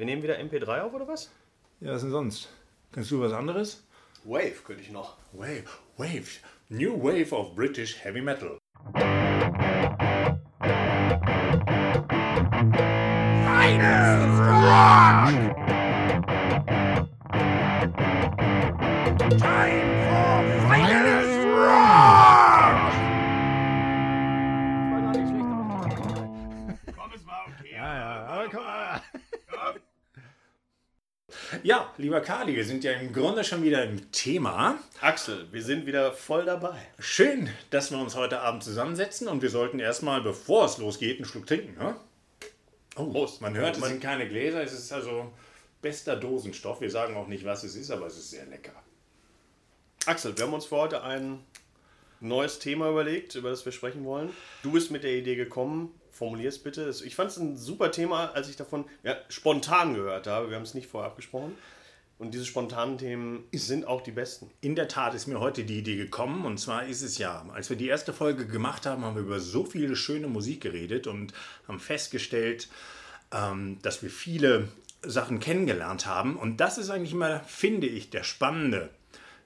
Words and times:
Wir 0.00 0.06
nehmen 0.06 0.22
wieder 0.22 0.38
MP3 0.38 0.80
auf 0.80 0.94
oder 0.94 1.06
was? 1.06 1.30
Ja, 1.80 1.92
was 1.92 2.00
denn 2.00 2.10
sonst? 2.10 2.48
Kannst 2.90 3.10
du 3.10 3.20
was 3.20 3.34
anderes? 3.34 3.86
Wave 4.24 4.62
könnte 4.64 4.80
ich 4.80 4.90
noch. 4.90 5.18
Wave, 5.34 5.66
Wave, 5.98 6.40
New 6.70 7.02
Wave 7.02 7.36
of 7.36 7.54
British 7.54 8.02
Heavy 8.02 8.22
Metal. 8.22 8.56
Finest 13.44 14.40
Rock! 14.40 15.59
Ja, 31.62 31.92
lieber 31.98 32.20
Kali, 32.20 32.54
wir 32.56 32.64
sind 32.64 32.84
ja 32.84 32.92
im 32.92 33.12
Grunde 33.12 33.44
schon 33.44 33.62
wieder 33.62 33.84
im 33.84 34.10
Thema. 34.12 34.78
Axel, 35.00 35.46
wir 35.52 35.62
sind 35.62 35.84
wieder 35.86 36.12
voll 36.12 36.44
dabei. 36.44 36.78
Schön, 36.98 37.50
dass 37.70 37.90
wir 37.90 37.98
uns 37.98 38.14
heute 38.14 38.40
Abend 38.40 38.62
zusammensetzen 38.64 39.28
und 39.28 39.42
wir 39.42 39.50
sollten 39.50 39.78
erstmal, 39.78 40.22
bevor 40.22 40.64
es 40.64 40.78
losgeht, 40.78 41.16
einen 41.16 41.26
Schluck 41.26 41.46
trinken. 41.46 41.76
Ne? 41.78 41.96
Oh, 42.96 43.06
Prost. 43.10 43.40
man 43.42 43.54
hört, 43.56 43.74
es 43.74 43.80
Man- 43.80 43.90
sind 43.90 44.02
keine 44.02 44.26
Gläser, 44.28 44.62
es 44.62 44.72
ist 44.72 44.90
also 44.92 45.32
bester 45.82 46.16
Dosenstoff. 46.16 46.80
Wir 46.80 46.90
sagen 46.90 47.16
auch 47.16 47.26
nicht, 47.28 47.44
was 47.44 47.62
es 47.62 47.76
ist, 47.76 47.90
aber 47.90 48.06
es 48.06 48.16
ist 48.16 48.30
sehr 48.30 48.46
lecker. 48.46 48.72
Axel, 50.06 50.36
wir 50.36 50.44
haben 50.46 50.54
uns 50.54 50.66
für 50.66 50.76
heute 50.76 51.02
ein 51.02 51.40
neues 52.20 52.58
Thema 52.58 52.88
überlegt, 52.88 53.34
über 53.34 53.50
das 53.50 53.64
wir 53.66 53.72
sprechen 53.72 54.04
wollen. 54.04 54.30
Du 54.62 54.72
bist 54.72 54.90
mit 54.90 55.04
der 55.04 55.12
Idee 55.12 55.36
gekommen. 55.36 55.94
Formulier 56.20 56.50
es 56.50 56.58
bitte. 56.58 56.92
Ich 57.06 57.16
fand 57.16 57.30
es 57.30 57.38
ein 57.38 57.56
super 57.56 57.90
Thema, 57.90 58.32
als 58.34 58.50
ich 58.50 58.56
davon 58.56 58.84
ja, 59.02 59.16
spontan 59.30 59.94
gehört 59.94 60.26
habe. 60.26 60.50
Wir 60.50 60.56
haben 60.56 60.64
es 60.64 60.74
nicht 60.74 60.86
vorher 60.86 61.10
abgesprochen. 61.10 61.56
Und 62.18 62.34
diese 62.34 62.44
spontanen 62.44 62.98
Themen 62.98 63.44
sind 63.54 63.86
auch 63.86 64.02
die 64.02 64.10
besten. 64.10 64.50
In 64.60 64.74
der 64.74 64.86
Tat 64.86 65.14
ist 65.14 65.28
mir 65.28 65.40
heute 65.40 65.64
die 65.64 65.78
Idee 65.78 65.96
gekommen 65.96 66.44
und 66.44 66.58
zwar 66.58 66.84
ist 66.84 67.00
es 67.00 67.16
ja, 67.16 67.46
als 67.54 67.70
wir 67.70 67.78
die 67.78 67.88
erste 67.88 68.12
Folge 68.12 68.46
gemacht 68.46 68.84
haben, 68.84 69.02
haben 69.02 69.14
wir 69.14 69.22
über 69.22 69.40
so 69.40 69.64
viele 69.64 69.96
schöne 69.96 70.26
Musik 70.26 70.60
geredet 70.60 71.06
und 71.06 71.32
haben 71.66 71.80
festgestellt, 71.80 72.68
ähm, 73.32 73.78
dass 73.80 74.02
wir 74.02 74.10
viele 74.10 74.68
Sachen 75.02 75.40
kennengelernt 75.40 76.04
haben 76.04 76.36
und 76.36 76.58
das 76.60 76.76
ist 76.76 76.90
eigentlich 76.90 77.12
immer, 77.12 77.40
finde 77.44 77.86
ich, 77.86 78.10
der 78.10 78.24
spannende 78.24 78.90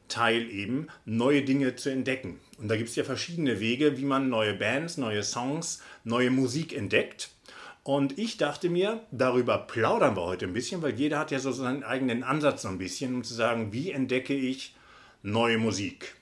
Teil 0.08 0.50
eben, 0.50 0.88
neue 1.04 1.42
Dinge 1.42 1.76
zu 1.76 1.90
entdecken. 1.90 2.40
Und 2.58 2.68
da 2.68 2.76
gibt 2.76 2.88
es 2.88 2.96
ja 2.96 3.04
verschiedene 3.04 3.60
Wege, 3.60 3.98
wie 3.98 4.04
man 4.04 4.28
neue 4.28 4.54
Bands, 4.54 4.96
neue 4.96 5.22
Songs, 5.22 5.82
neue 6.04 6.30
Musik 6.30 6.72
entdeckt. 6.72 7.30
Und 7.82 8.18
ich 8.18 8.38
dachte 8.38 8.70
mir, 8.70 9.04
darüber 9.10 9.58
plaudern 9.58 10.16
wir 10.16 10.22
heute 10.22 10.46
ein 10.46 10.54
bisschen, 10.54 10.80
weil 10.80 10.94
jeder 10.94 11.18
hat 11.18 11.30
ja 11.30 11.38
so 11.38 11.52
seinen 11.52 11.84
eigenen 11.84 12.22
Ansatz 12.22 12.62
so 12.62 12.68
ein 12.68 12.78
bisschen, 12.78 13.14
um 13.14 13.24
zu 13.24 13.34
sagen, 13.34 13.72
wie 13.72 13.90
entdecke 13.90 14.34
ich 14.34 14.74
neue 15.22 15.58
Musik? 15.58 16.14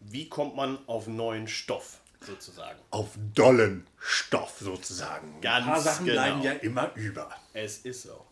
Wie 0.00 0.28
kommt 0.28 0.54
man 0.54 0.78
auf 0.86 1.06
neuen 1.06 1.48
Stoff, 1.48 2.00
sozusagen? 2.20 2.78
Auf 2.90 3.08
dollen 3.34 3.86
Stoff 3.98 4.58
sozusagen. 4.60 5.40
Ganz 5.40 5.66
ein 5.66 5.72
paar 5.72 5.80
Sachen 5.80 6.06
genau. 6.06 6.20
bleiben 6.20 6.42
ja 6.42 6.52
immer 6.52 6.90
über. 6.94 7.30
Es 7.54 7.78
ist 7.78 8.02
so. 8.02 8.26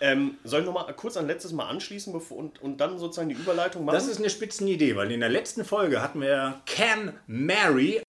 Ähm, 0.00 0.38
soll 0.44 0.60
ich 0.60 0.66
noch 0.66 0.74
mal 0.74 0.92
kurz 0.92 1.16
an 1.16 1.26
letztes 1.26 1.52
Mal 1.52 1.66
anschließen 1.68 2.12
bevor, 2.12 2.36
und, 2.36 2.62
und 2.62 2.78
dann 2.78 2.98
sozusagen 2.98 3.30
die 3.30 3.34
Überleitung 3.34 3.84
machen? 3.84 3.94
Das 3.94 4.06
ist 4.06 4.18
eine 4.18 4.30
Spitzenidee, 4.30 4.94
weil 4.94 5.10
in 5.10 5.20
der 5.20 5.28
letzten 5.28 5.64
Folge 5.64 6.00
hatten 6.02 6.20
wir 6.20 6.60
Ken 6.66 7.14
Mary 7.26 8.03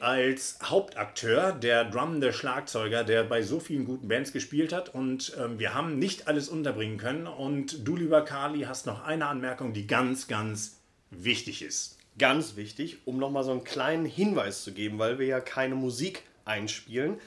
als 0.00 0.58
Hauptakteur, 0.62 1.52
der 1.52 1.84
drummende 1.84 2.32
Schlagzeuger, 2.32 3.04
der 3.04 3.24
bei 3.24 3.42
so 3.42 3.60
vielen 3.60 3.84
guten 3.84 4.08
Bands 4.08 4.32
gespielt 4.32 4.72
hat. 4.72 4.88
Und 4.88 5.36
ähm, 5.38 5.58
wir 5.58 5.74
haben 5.74 5.98
nicht 5.98 6.28
alles 6.28 6.48
unterbringen 6.48 6.98
können. 6.98 7.26
Und 7.26 7.86
du, 7.86 7.96
lieber 7.96 8.24
Carly, 8.24 8.62
hast 8.62 8.86
noch 8.86 9.04
eine 9.04 9.26
Anmerkung, 9.26 9.72
die 9.72 9.86
ganz, 9.86 10.28
ganz 10.28 10.80
wichtig 11.10 11.62
ist. 11.62 11.98
ganz 12.18 12.56
wichtig, 12.56 12.98
um 13.06 13.18
nochmal 13.18 13.44
so 13.44 13.50
einen 13.50 13.64
kleinen 13.64 14.04
Hinweis 14.04 14.62
zu 14.62 14.72
geben, 14.72 14.98
weil 14.98 15.18
wir 15.18 15.26
ja 15.26 15.40
keine 15.40 15.74
Musik 15.74 16.22
einspielen. 16.44 17.18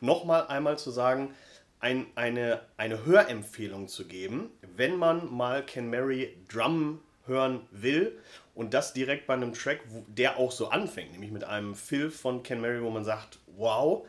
Nochmal 0.00 0.46
einmal 0.48 0.78
zu 0.78 0.90
sagen, 0.90 1.34
ein, 1.80 2.06
eine, 2.14 2.60
eine 2.76 3.04
Hörempfehlung 3.04 3.88
zu 3.88 4.06
geben, 4.06 4.50
wenn 4.76 4.96
man 4.96 5.32
mal 5.32 5.64
Ken 5.64 5.90
Mary 5.90 6.36
Drum 6.52 7.00
hören 7.26 7.62
will 7.70 8.18
und 8.54 8.74
das 8.74 8.92
direkt 8.92 9.26
bei 9.26 9.34
einem 9.34 9.52
Track, 9.52 9.80
der 10.06 10.38
auch 10.38 10.52
so 10.52 10.68
anfängt, 10.68 11.12
nämlich 11.12 11.30
mit 11.30 11.44
einem 11.44 11.74
Fill 11.74 12.10
von 12.10 12.42
Ken 12.42 12.60
Mary, 12.60 12.82
wo 12.82 12.90
man 12.90 13.04
sagt, 13.04 13.38
wow, 13.56 14.06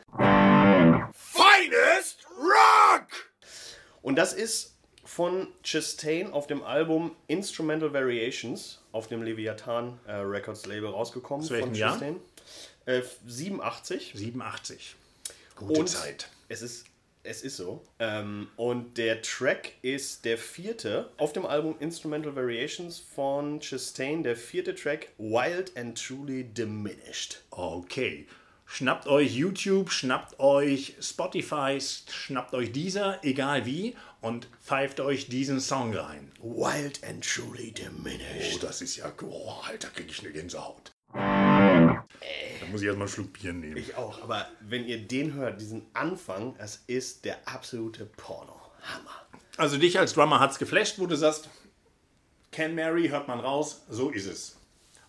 Finest 1.12 2.26
Rock! 2.38 3.08
Und 4.02 4.16
das 4.16 4.32
ist 4.32 4.76
von 5.04 5.48
Chastain 5.62 6.32
auf 6.32 6.46
dem 6.46 6.62
Album 6.62 7.16
Instrumental 7.26 7.92
Variations 7.92 8.82
auf 8.92 9.08
dem 9.08 9.22
Leviathan 9.22 9.98
äh, 10.06 10.12
Records 10.12 10.66
Label 10.66 10.90
rausgekommen. 10.90 11.44
Zu 11.44 11.54
welchem 11.54 11.68
von 11.70 11.74
Jahr? 11.74 11.90
Chastain. 11.92 12.20
Äh, 12.86 13.02
87. 13.26 14.12
87. 14.14 14.96
Gute 15.56 15.80
Und 15.80 15.88
Zeit. 15.88 16.28
Es 16.48 16.62
ist, 16.62 16.86
es 17.26 17.42
ist 17.42 17.56
so. 17.56 17.84
Ähm, 17.98 18.48
und 18.56 18.98
der 18.98 19.22
Track 19.22 19.72
ist 19.82 20.24
der 20.24 20.38
vierte 20.38 21.10
auf 21.16 21.32
dem 21.32 21.44
Album 21.44 21.76
Instrumental 21.80 22.34
Variations 22.34 22.98
von 22.98 23.60
Chastain. 23.60 24.22
Der 24.22 24.36
vierte 24.36 24.74
Track 24.74 25.08
Wild 25.18 25.76
and 25.76 26.00
Truly 26.00 26.44
Diminished. 26.44 27.42
Okay. 27.50 28.26
Schnappt 28.68 29.06
euch 29.06 29.32
YouTube, 29.32 29.92
schnappt 29.92 30.40
euch 30.40 30.96
Spotify, 31.00 31.78
schnappt 31.80 32.52
euch 32.52 32.72
dieser, 32.72 33.22
egal 33.24 33.64
wie, 33.64 33.94
und 34.20 34.48
pfeift 34.60 34.98
euch 34.98 35.28
diesen 35.28 35.60
Song 35.60 35.94
rein. 35.94 36.32
Wild 36.40 37.04
and 37.04 37.24
Truly 37.24 37.70
Diminished. 37.70 38.56
Oh, 38.56 38.66
das 38.66 38.82
ist 38.82 38.96
ja. 38.96 39.12
Oh, 39.22 39.52
Alter, 39.68 39.88
krieg 39.90 40.10
ich 40.10 40.20
eine 40.20 40.32
Gänsehaut. 40.32 40.95
Da 42.66 42.72
muss 42.72 42.80
ich 42.80 42.88
erstmal 42.88 43.06
einen 43.06 43.14
Schluck 43.14 43.32
Bier 43.32 43.52
nehmen. 43.52 43.76
Ich 43.76 43.94
auch. 43.94 44.22
Aber 44.22 44.48
wenn 44.60 44.86
ihr 44.86 44.98
den 44.98 45.34
hört, 45.34 45.60
diesen 45.60 45.86
Anfang, 45.94 46.56
das 46.58 46.82
ist 46.88 47.24
der 47.24 47.36
absolute 47.46 48.06
Porno. 48.06 48.60
Hammer. 48.82 49.26
Also, 49.56 49.78
dich 49.78 49.98
als 49.98 50.14
Drummer 50.14 50.40
hat's 50.40 50.58
geflasht, 50.58 50.98
wo 50.98 51.06
du 51.06 51.16
sagst, 51.16 51.48
Can 52.50 52.74
Mary 52.74 53.08
hört 53.08 53.28
man 53.28 53.40
raus, 53.40 53.82
so 53.88 54.10
ist 54.10 54.26
es. 54.26 54.56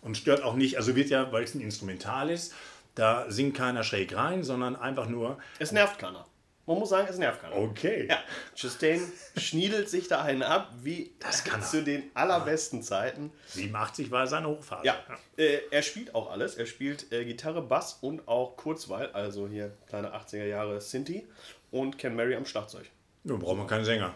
Und 0.00 0.16
stört 0.16 0.42
auch 0.42 0.54
nicht, 0.54 0.76
also 0.76 0.94
wird 0.94 1.10
ja, 1.10 1.32
weil 1.32 1.42
es 1.42 1.54
ein 1.54 1.60
Instrumental 1.60 2.30
ist, 2.30 2.54
da 2.94 3.30
singt 3.30 3.56
keiner 3.56 3.82
schräg 3.82 4.14
rein, 4.14 4.44
sondern 4.44 4.76
einfach 4.76 5.08
nur, 5.08 5.38
Es 5.58 5.72
nervt 5.72 5.98
keiner. 5.98 6.26
Man 6.68 6.78
muss 6.80 6.90
sagen, 6.90 7.08
es 7.08 7.16
nervt 7.16 7.40
keiner. 7.40 7.56
okay. 7.56 8.06
Ja, 8.10 8.18
Chastain 8.54 9.00
schniedelt 9.38 9.88
sich 9.88 10.06
da 10.06 10.20
einen 10.20 10.42
ab, 10.42 10.70
wie 10.82 11.12
Das 11.18 11.42
kann 11.42 11.62
zu 11.62 11.82
den 11.82 12.10
allerbesten 12.12 12.82
Zeiten. 12.82 13.32
87 13.46 14.10
war 14.10 14.26
seine 14.26 14.48
Hochphase. 14.48 14.84
Ja, 14.84 14.96
äh, 15.38 15.60
er 15.70 15.80
spielt 15.80 16.14
auch 16.14 16.30
alles. 16.30 16.56
Er 16.56 16.66
spielt 16.66 17.10
äh, 17.10 17.24
Gitarre, 17.24 17.62
Bass 17.62 17.96
und 18.02 18.28
auch 18.28 18.58
Kurzweil, 18.58 19.10
also 19.12 19.48
hier 19.48 19.72
kleine 19.86 20.14
80er 20.14 20.44
Jahre 20.44 20.82
Sinti 20.82 21.26
und 21.70 21.96
Ken 21.96 22.14
Mary 22.14 22.36
am 22.36 22.44
Schlagzeug. 22.44 22.84
Nun 23.24 23.38
braucht 23.38 23.56
man 23.56 23.66
keinen 23.66 23.86
Sänger. 23.86 24.14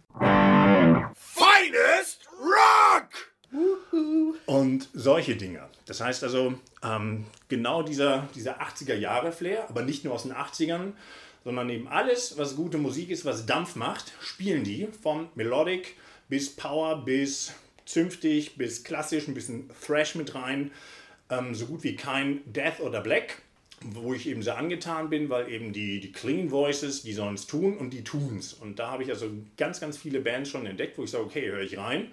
Und 4.47 4.89
solche 4.93 5.37
Dinge. 5.37 5.69
Das 5.87 6.01
heißt 6.01 6.23
also, 6.23 6.55
ähm, 6.83 7.25
genau 7.49 7.83
dieser, 7.83 8.29
dieser 8.35 8.61
80er-Jahre-Flair, 8.61 9.69
aber 9.69 9.83
nicht 9.83 10.05
nur 10.05 10.15
aus 10.15 10.25
den 10.25 10.33
80ern, 10.33 10.93
sondern 11.45 11.69
eben 11.71 11.89
alles, 11.89 12.37
was 12.37 12.57
gute 12.57 12.79
Musik 12.79 13.11
ist, 13.11 13.25
was 13.25 13.47
Dampf 13.47 13.77
macht, 13.77 14.13
spielen 14.21 14.65
die. 14.65 14.89
Von 15.03 15.29
Melodic 15.35 15.97
bis 16.29 16.55
Power 16.55 17.05
bis 17.05 17.55
zünftig 17.85 18.57
bis 18.57 18.85
klassisch, 18.85 19.29
ein 19.29 19.35
bisschen 19.35 19.71
Thrash 19.85 20.15
mit 20.15 20.35
rein. 20.35 20.71
Ähm, 21.31 21.55
so 21.55 21.67
gut 21.67 21.85
wie 21.85 21.97
kein 21.97 22.41
Death 22.47 22.81
oder 22.81 23.01
Black, 23.01 23.43
wo 23.83 24.15
ich 24.15 24.27
eben 24.27 24.43
sehr 24.43 24.57
angetan 24.57 25.11
bin, 25.11 25.29
weil 25.29 25.51
eben 25.51 25.73
die, 25.73 26.01
die 26.01 26.13
Clean 26.13 26.51
Voices, 26.51 27.03
die 27.03 27.13
sollen 27.13 27.35
es 27.35 27.47
tun 27.47 27.77
und 27.77 27.91
die 27.91 28.05
tun 28.05 28.39
es. 28.39 28.55
Und 28.55 28.79
da 28.79 28.91
habe 28.91 29.03
ich 29.03 29.11
also 29.11 29.31
ganz, 29.57 29.81
ganz 29.81 29.97
viele 29.97 30.21
Bands 30.21 30.51
schon 30.51 30.67
entdeckt, 30.67 30.99
wo 30.99 31.05
ich 31.05 31.11
sage, 31.11 31.25
okay, 31.25 31.51
höre 31.51 31.63
ich 31.63 31.77
rein. 31.79 32.13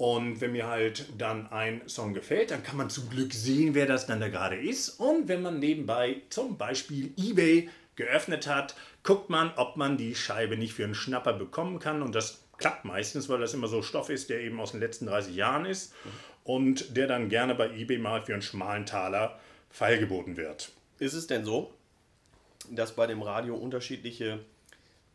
Und 0.00 0.40
wenn 0.40 0.52
mir 0.52 0.66
halt 0.66 1.04
dann 1.18 1.52
ein 1.52 1.86
Song 1.86 2.14
gefällt, 2.14 2.52
dann 2.52 2.62
kann 2.62 2.78
man 2.78 2.88
zum 2.88 3.10
Glück 3.10 3.34
sehen, 3.34 3.74
wer 3.74 3.84
das 3.84 4.06
dann 4.06 4.18
da 4.18 4.28
gerade 4.28 4.56
ist. 4.56 4.98
Und 4.98 5.28
wenn 5.28 5.42
man 5.42 5.58
nebenbei 5.58 6.22
zum 6.30 6.56
Beispiel 6.56 7.12
eBay 7.18 7.68
geöffnet 7.96 8.46
hat, 8.46 8.74
guckt 9.02 9.28
man, 9.28 9.52
ob 9.56 9.76
man 9.76 9.98
die 9.98 10.14
Scheibe 10.14 10.56
nicht 10.56 10.72
für 10.72 10.84
einen 10.84 10.94
Schnapper 10.94 11.34
bekommen 11.34 11.80
kann. 11.80 12.00
Und 12.00 12.14
das 12.14 12.40
klappt 12.56 12.86
meistens, 12.86 13.28
weil 13.28 13.40
das 13.40 13.52
immer 13.52 13.68
so 13.68 13.82
Stoff 13.82 14.08
ist, 14.08 14.30
der 14.30 14.40
eben 14.40 14.58
aus 14.58 14.70
den 14.70 14.80
letzten 14.80 15.04
30 15.04 15.36
Jahren 15.36 15.66
ist 15.66 15.92
und 16.44 16.96
der 16.96 17.06
dann 17.06 17.28
gerne 17.28 17.54
bei 17.54 17.68
eBay 17.68 17.98
mal 17.98 18.24
für 18.24 18.32
einen 18.32 18.40
schmalen 18.40 18.86
Taler 18.86 19.38
feilgeboten 19.68 20.38
wird. 20.38 20.72
Ist 20.98 21.12
es 21.12 21.26
denn 21.26 21.44
so, 21.44 21.74
dass 22.70 22.96
bei 22.96 23.06
dem 23.06 23.20
Radio 23.20 23.54
unterschiedliche 23.54 24.38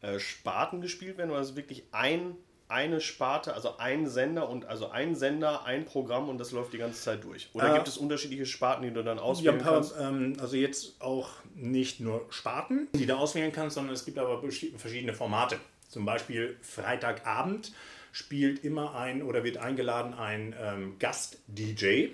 äh, 0.02 0.20
Sparten 0.20 0.80
gespielt 0.80 1.18
werden 1.18 1.32
oder 1.32 1.42
ist 1.42 1.50
es 1.50 1.56
wirklich 1.56 1.86
ein, 1.92 2.36
eine 2.68 3.00
Sparte, 3.02 3.54
also 3.54 3.78
ein 3.78 4.08
Sender 4.08 4.50
und 4.50 4.66
also 4.66 4.90
ein 4.90 5.16
Sender, 5.16 5.66
ein 5.66 5.86
Programm 5.86 6.30
und 6.30 6.38
das 6.38 6.52
läuft 6.52 6.74
die 6.74 6.78
ganze 6.78 7.02
Zeit 7.02 7.24
durch? 7.24 7.50
Oder 7.54 7.72
äh, 7.72 7.76
gibt 7.76 7.88
es 7.88 7.98
unterschiedliche 7.98 8.46
Sparten, 8.46 8.84
die 8.84 8.92
du 8.92 9.04
dann 9.04 9.20
auswählen 9.20 9.60
ja, 9.60 9.64
kannst? 9.64 9.96
Ähm, 10.00 10.38
also 10.40 10.56
jetzt 10.56 11.02
auch 11.02 11.30
nicht 11.54 12.00
nur 12.00 12.26
Sparten, 12.30 12.88
die 12.94 13.06
du 13.06 13.16
auswählen 13.16 13.52
kannst, 13.52 13.76
sondern 13.76 13.94
es 13.94 14.06
gibt 14.06 14.18
aber 14.18 14.42
verschiedene 14.78 15.14
Formate. 15.14 15.58
Zum 15.88 16.06
Beispiel 16.06 16.58
Freitagabend 16.62 17.72
spielt 18.12 18.64
immer 18.64 18.96
ein 18.96 19.22
oder 19.22 19.44
wird 19.44 19.58
eingeladen 19.58 20.14
ein 20.14 20.56
ähm, 20.60 20.96
Gast-DJ 21.00 22.10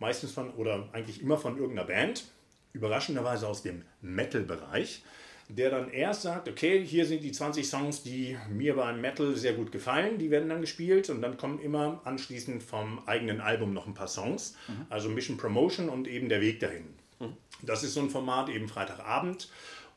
meistens 0.00 0.32
von 0.32 0.50
oder 0.54 0.88
eigentlich 0.92 1.22
immer 1.22 1.38
von 1.38 1.56
irgendeiner 1.56 1.86
Band, 1.86 2.24
überraschenderweise 2.72 3.46
aus 3.46 3.62
dem 3.62 3.84
Metal-Bereich, 4.00 5.02
der 5.56 5.70
dann 5.70 5.90
erst 5.90 6.22
sagt, 6.22 6.48
okay, 6.48 6.84
hier 6.84 7.06
sind 7.06 7.22
die 7.22 7.32
20 7.32 7.68
Songs, 7.68 8.02
die 8.02 8.36
mir 8.48 8.76
beim 8.76 9.00
Metal 9.00 9.36
sehr 9.36 9.54
gut 9.54 9.72
gefallen, 9.72 10.18
die 10.18 10.30
werden 10.30 10.48
dann 10.48 10.60
gespielt 10.60 11.10
und 11.10 11.22
dann 11.22 11.36
kommen 11.36 11.60
immer 11.60 12.00
anschließend 12.04 12.62
vom 12.62 13.00
eigenen 13.06 13.40
Album 13.40 13.72
noch 13.72 13.86
ein 13.86 13.94
paar 13.94 14.08
Songs, 14.08 14.56
mhm. 14.68 14.86
also 14.88 15.08
Mission 15.08 15.36
Promotion 15.36 15.88
und 15.88 16.08
eben 16.08 16.28
der 16.28 16.40
Weg 16.40 16.60
dahin. 16.60 16.84
Mhm. 17.18 17.36
Das 17.62 17.82
ist 17.82 17.94
so 17.94 18.00
ein 18.00 18.10
Format 18.10 18.48
eben 18.48 18.68
Freitagabend. 18.68 19.48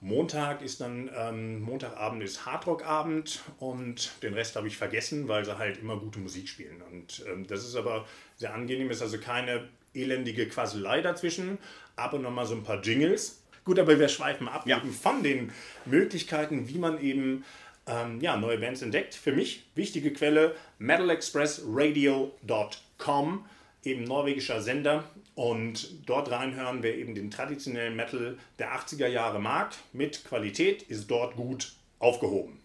Montag 0.01 0.61
ist 0.61 0.81
dann, 0.81 1.09
ähm, 1.15 1.61
Montagabend 1.61 2.21
ist 2.23 2.45
Hardrockabend 2.45 3.39
und 3.59 4.11
den 4.21 4.33
Rest 4.33 4.57
habe 4.57 4.67
ich 4.67 4.75
vergessen, 4.75 5.29
weil 5.29 5.45
sie 5.45 5.57
halt 5.57 5.77
immer 5.77 5.97
gute 5.97 6.19
Musik 6.19 6.49
spielen. 6.49 6.81
Und 6.91 7.23
ähm, 7.31 7.47
das 7.47 7.63
ist 7.63 7.77
aber 7.77 8.05
sehr 8.35 8.53
angenehm, 8.53 8.91
ist 8.91 9.01
also 9.01 9.17
keine 9.17 9.69
elendige 9.93 10.47
Quaselei 10.47 11.01
dazwischen, 11.01 11.57
ab 11.95 12.11
und 12.13 12.21
nochmal 12.21 12.45
so 12.45 12.53
ein 12.53 12.63
paar 12.63 12.81
Jingles. 12.81 13.42
Gut, 13.65 13.79
aber 13.79 13.99
wir 13.99 14.09
schweifen 14.09 14.49
ab 14.49 14.67
ja. 14.67 14.81
von 15.01 15.23
den 15.23 15.53
Möglichkeiten, 15.85 16.67
wie 16.67 16.77
man 16.77 17.01
eben 17.01 17.45
ähm, 17.87 18.19
ja, 18.21 18.37
neue 18.37 18.57
Bands 18.57 18.81
entdeckt. 18.81 19.15
Für 19.15 19.31
mich 19.31 19.63
wichtige 19.75 20.11
Quelle 20.11 20.57
metalexpressradio.com, 20.79 23.45
eben 23.83 24.03
norwegischer 24.03 24.61
Sender. 24.61 25.05
Und 25.35 26.07
dort 26.07 26.29
reinhören, 26.29 26.83
wer 26.83 26.97
eben 26.97 27.15
den 27.15 27.31
traditionellen 27.31 27.95
Metal 27.95 28.37
der 28.59 28.75
80er 28.75 29.07
Jahre 29.07 29.39
mag, 29.39 29.71
mit 29.93 30.25
Qualität, 30.25 30.83
ist 30.83 31.09
dort 31.09 31.35
gut 31.35 31.73
aufgehoben. 31.99 32.59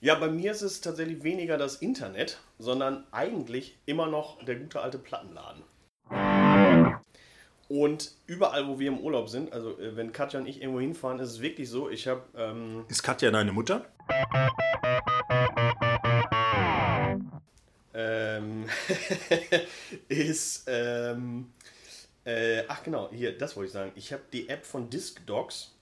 Ja, 0.00 0.14
bei 0.14 0.28
mir 0.28 0.52
ist 0.52 0.62
es 0.62 0.80
tatsächlich 0.80 1.24
weniger 1.24 1.58
das 1.58 1.74
Internet, 1.76 2.38
sondern 2.60 3.04
eigentlich 3.10 3.76
immer 3.84 4.06
noch 4.06 4.44
der 4.44 4.54
gute 4.54 4.80
alte 4.80 4.98
Plattenladen. 4.98 5.64
Und 7.68 8.12
überall, 8.26 8.66
wo 8.66 8.78
wir 8.78 8.88
im 8.88 8.98
Urlaub 8.98 9.28
sind, 9.28 9.52
also 9.52 9.78
äh, 9.78 9.94
wenn 9.94 10.10
Katja 10.12 10.40
und 10.40 10.46
ich 10.46 10.62
irgendwo 10.62 10.80
hinfahren, 10.80 11.20
ist 11.20 11.30
es 11.32 11.40
wirklich 11.42 11.68
so, 11.68 11.90
ich 11.90 12.08
habe... 12.08 12.22
Ähm 12.34 12.86
ist 12.88 13.02
Katja 13.02 13.30
deine 13.30 13.52
Mutter? 13.52 13.84
ähm, 17.92 18.64
ist... 20.08 20.64
Ähm, 20.66 21.52
äh, 22.24 22.64
ach 22.68 22.82
genau, 22.82 23.10
hier, 23.10 23.36
das 23.36 23.56
wollte 23.56 23.66
ich 23.66 23.72
sagen. 23.72 23.92
Ich 23.96 24.12
habe 24.12 24.22
die 24.32 24.48
App 24.48 24.64
von 24.64 24.88
Discdogs 24.88 25.74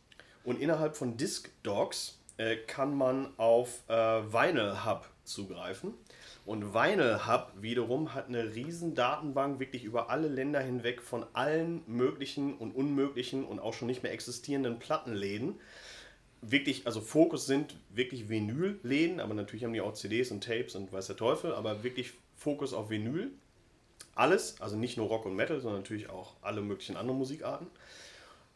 und 0.45 0.61
innerhalb 0.61 0.97
von 0.97 1.17
Discdogs 1.17 2.19
äh, 2.37 2.57
kann 2.57 2.97
man 2.97 3.33
auf 3.37 3.83
äh, 3.89 3.95
Vinyl 3.95 4.85
Hub 4.85 5.09
zugreifen. 5.25 5.95
Und 6.47 6.73
Vinyl 6.75 7.27
Hub 7.27 7.53
wiederum 7.61 8.15
hat 8.15 8.29
eine 8.29 8.55
riesen 8.55 8.95
Datenbank 8.95 9.59
wirklich 9.59 9.83
über 9.83 10.11
alle 10.11 10.29
Länder 10.29 10.61
hinweg 10.61 11.03
von 11.03 11.27
allen 11.33 11.83
möglichen 11.89 12.57
und 12.57 12.71
unmöglichen 12.71 13.45
und 13.45 13.59
auch 13.59 13.75
schon 13.75 13.89
nicht 13.89 14.05
mehr 14.05 14.13
existierenden 14.13 14.79
Plattenläden. 14.79 15.57
Wirklich, 16.43 16.87
also 16.87 17.01
Fokus 17.01 17.47
sind 17.47 17.75
wirklich 17.91 18.29
Vinylläden, 18.29 19.19
aber 19.19 19.35
natürlich 19.35 19.65
haben 19.65 19.73
die 19.73 19.81
auch 19.81 19.95
CDs 19.95 20.31
und 20.31 20.45
Tapes 20.45 20.77
und 20.77 20.93
weiß 20.93 21.09
der 21.09 21.17
Teufel, 21.17 21.53
aber 21.53 21.83
wirklich 21.83 22.13
Fokus 22.37 22.73
auf 22.73 22.91
Vinyl. 22.91 23.33
Alles, 24.15 24.61
also 24.61 24.77
nicht 24.77 24.97
nur 24.97 25.09
Rock 25.09 25.27
und 25.27 25.35
Metal, 25.35 25.61
sondern 25.61 25.81
natürlich 25.81 26.11
auch 26.11 26.35
alle 26.43 26.61
möglichen 26.61 26.97
anderen 26.97 27.19
Musikarten. 27.19 27.67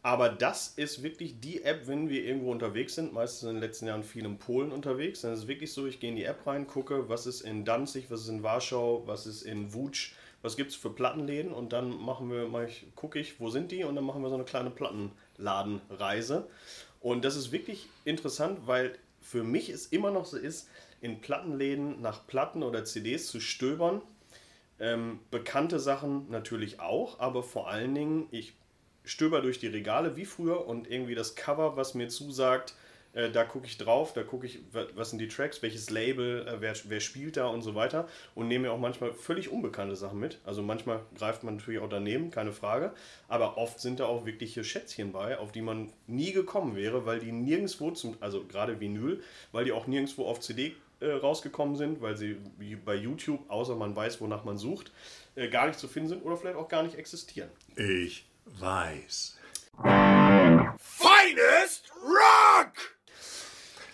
Aber 0.03 0.31
das 0.31 0.69
ist 0.77 1.03
wirklich 1.03 1.41
die 1.41 1.63
App, 1.63 1.87
wenn 1.87 2.09
wir 2.09 2.25
irgendwo 2.25 2.51
unterwegs 2.51 2.95
sind. 2.95 3.13
Meistens 3.13 3.49
in 3.49 3.55
den 3.57 3.61
letzten 3.61 3.87
Jahren 3.87 4.03
viel 4.03 4.25
in 4.25 4.39
Polen 4.39 4.73
unterwegs. 4.73 5.21
Dann 5.21 5.35
ist 5.35 5.41
es 5.41 5.49
wirklich 5.49 5.73
so, 5.73 5.87
ich 5.87 6.01
gehe 6.01 6.11
in 6.11 6.17
die 6.17 6.25
App 6.25 6.47
rein, 6.47 6.67
gucke, 6.67 7.09
was 7.11 7.27
ist 7.27 7.43
in 7.43 7.67
Danzig, 7.67 8.11
was 8.11 8.23
ist 8.23 8.29
in 8.29 8.43
Warschau, 8.43 9.03
was 9.07 9.27
ist 9.27 9.43
in 9.43 9.75
Wutsch, 9.75 10.15
was 10.41 10.57
gibt 10.57 10.71
es 10.71 10.77
für 10.77 10.91
Plattenläden 10.91 11.53
und 11.53 11.75
dann 11.75 11.91
machen 12.01 12.31
wir, 12.31 12.65
ich, 12.65 12.87
gucke 12.97 13.19
ich, 13.19 13.41
wo 13.41 13.51
sind 13.51 13.73
die 13.73 13.85
und 13.85 13.95
dann 13.95 14.05
machen 14.05 14.23
wir 14.23 14.31
so 14.31 14.37
eine 14.37 14.45
kleine 14.45 14.71
Plattenladenreise. 14.71 16.47
Und 17.01 17.25
das 17.25 17.37
ist 17.37 17.53
wirklich 17.53 17.87
interessant, 18.07 18.61
weil 18.67 18.99
für 19.21 19.43
mich 19.43 19.69
es 19.69 19.87
immer 19.87 20.11
noch 20.11 20.25
so 20.25 20.39
ist, 20.39 20.69
in 21.03 21.21
Plattenläden 21.21 22.01
nach 22.01 22.27
Platten 22.27 22.63
oder 22.63 22.85
CDs 22.85 23.27
zu 23.27 23.41
stöbern. 23.41 24.01
Ähm, 24.79 25.21
bekannte 25.31 25.79
Sachen 25.79 26.31
natürlich 26.31 26.81
auch, 26.81 27.21
aber 27.21 27.43
vor 27.43 27.69
allen 27.69 27.95
Dingen, 27.95 28.29
ich 28.31 28.55
stöber 29.05 29.41
durch 29.41 29.59
die 29.59 29.69
Regale 29.69 30.17
wie 30.17 30.25
früher 30.25 30.67
und 30.67 30.91
irgendwie 30.91 31.15
das 31.15 31.35
Cover, 31.35 31.77
was 31.77 31.95
mir 31.95 32.09
zusagt, 32.09 32.75
äh, 33.13 33.31
da 33.31 33.45
gucke 33.45 33.67
ich 33.67 33.77
drauf, 33.77 34.13
da 34.13 34.23
gucke 34.23 34.47
ich, 34.47 34.61
was 34.95 35.11
sind 35.11 35.19
die 35.19 35.29
Tracks, 35.29 35.63
welches 35.63 35.91
Label, 35.91 36.47
äh, 36.47 36.61
wer, 36.61 36.75
wer 36.85 37.01
spielt 37.01 37.37
da 37.37 37.47
und 37.47 37.63
so 37.63 37.75
weiter 37.75 38.09
und 38.35 38.49
nehme 38.49 38.69
mir 38.69 38.73
auch 38.73 38.79
manchmal 38.79 39.13
völlig 39.13 39.51
unbekannte 39.51 39.97
Sachen 39.97 40.21
mit. 40.21 40.39
Also 40.45 40.63
manchmal 40.63 41.01
greift 41.19 41.43
man 41.43 41.57
natürlich 41.57 41.81
auch 41.81 41.89
daneben, 41.89 42.31
keine 42.31 42.53
Frage, 42.53 42.93
aber 43.29 43.59
oft 43.59 43.81
sind 43.81 44.01
da 44.01 44.07
auch 44.07 44.27
wirkliche 44.27 44.63
Schätzchen 44.63 45.13
bei, 45.13 45.39
auf 45.39 45.51
die 45.51 45.63
man 45.63 45.93
nie 46.07 46.33
gekommen 46.33 46.77
wäre, 46.77 47.05
weil 47.05 47.19
die 47.19 47.33
nirgendwo, 47.33 47.91
zum, 47.91 48.17
also 48.21 48.45
gerade 48.45 48.79
Vinyl, 48.79 49.23
weil 49.51 49.65
die 49.65 49.73
auch 49.73 49.87
nirgendwo 49.87 50.27
auf 50.27 50.41
CD 50.41 50.77
äh, 51.01 51.11
rausgekommen 51.11 51.77
sind, 51.77 52.01
weil 52.01 52.17
sie 52.17 52.37
bei 52.85 52.95
YouTube, 52.95 53.41
außer 53.49 53.75
man 53.75 53.97
weiß, 53.97 54.21
wonach 54.21 54.45
man 54.45 54.57
sucht, 54.57 54.93
äh, 55.35 55.49
gar 55.49 55.67
nicht 55.67 55.81
zu 55.81 55.89
finden 55.89 56.11
sind 56.11 56.25
oder 56.25 56.37
vielleicht 56.37 56.57
auch 56.57 56.69
gar 56.69 56.85
nicht 56.85 56.97
existieren. 56.97 57.49
Ich 57.75 58.30
weiß. 58.45 59.37
Finest 60.79 61.93
Rock! 62.03 62.73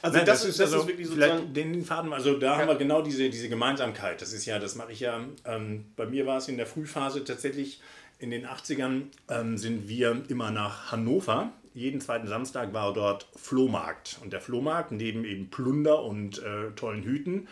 Also 0.02 0.18
Nein, 0.18 0.26
das, 0.26 0.40
das, 0.40 0.48
ist, 0.50 0.60
das 0.60 0.66
also 0.66 0.80
ist 0.80 0.88
wirklich 0.88 1.06
sozusagen... 1.08 1.52
Den 1.52 1.84
Faden, 1.84 2.12
also 2.12 2.38
da 2.38 2.46
ja. 2.46 2.58
haben 2.58 2.68
wir 2.68 2.76
genau 2.76 3.02
diese, 3.02 3.28
diese 3.28 3.48
Gemeinsamkeit. 3.48 4.22
Das 4.22 4.32
ist 4.32 4.46
ja, 4.46 4.58
das 4.58 4.76
mache 4.76 4.92
ich 4.92 5.00
ja, 5.00 5.20
ähm, 5.44 5.86
bei 5.96 6.06
mir 6.06 6.26
war 6.26 6.38
es 6.38 6.48
in 6.48 6.56
der 6.56 6.66
Frühphase 6.66 7.24
tatsächlich, 7.24 7.80
in 8.18 8.30
den 8.30 8.46
80ern 8.46 9.02
ähm, 9.28 9.58
sind 9.58 9.88
wir 9.88 10.22
immer 10.28 10.50
nach 10.50 10.92
Hannover. 10.92 11.52
Jeden 11.74 12.00
zweiten 12.00 12.26
Samstag 12.26 12.72
war 12.72 12.92
dort 12.94 13.28
Flohmarkt. 13.36 14.18
Und 14.22 14.32
der 14.32 14.40
Flohmarkt, 14.40 14.92
neben 14.92 15.24
eben 15.24 15.50
Plunder 15.50 16.02
und 16.02 16.42
äh, 16.42 16.70
tollen 16.76 17.02
Hüten, 17.02 17.48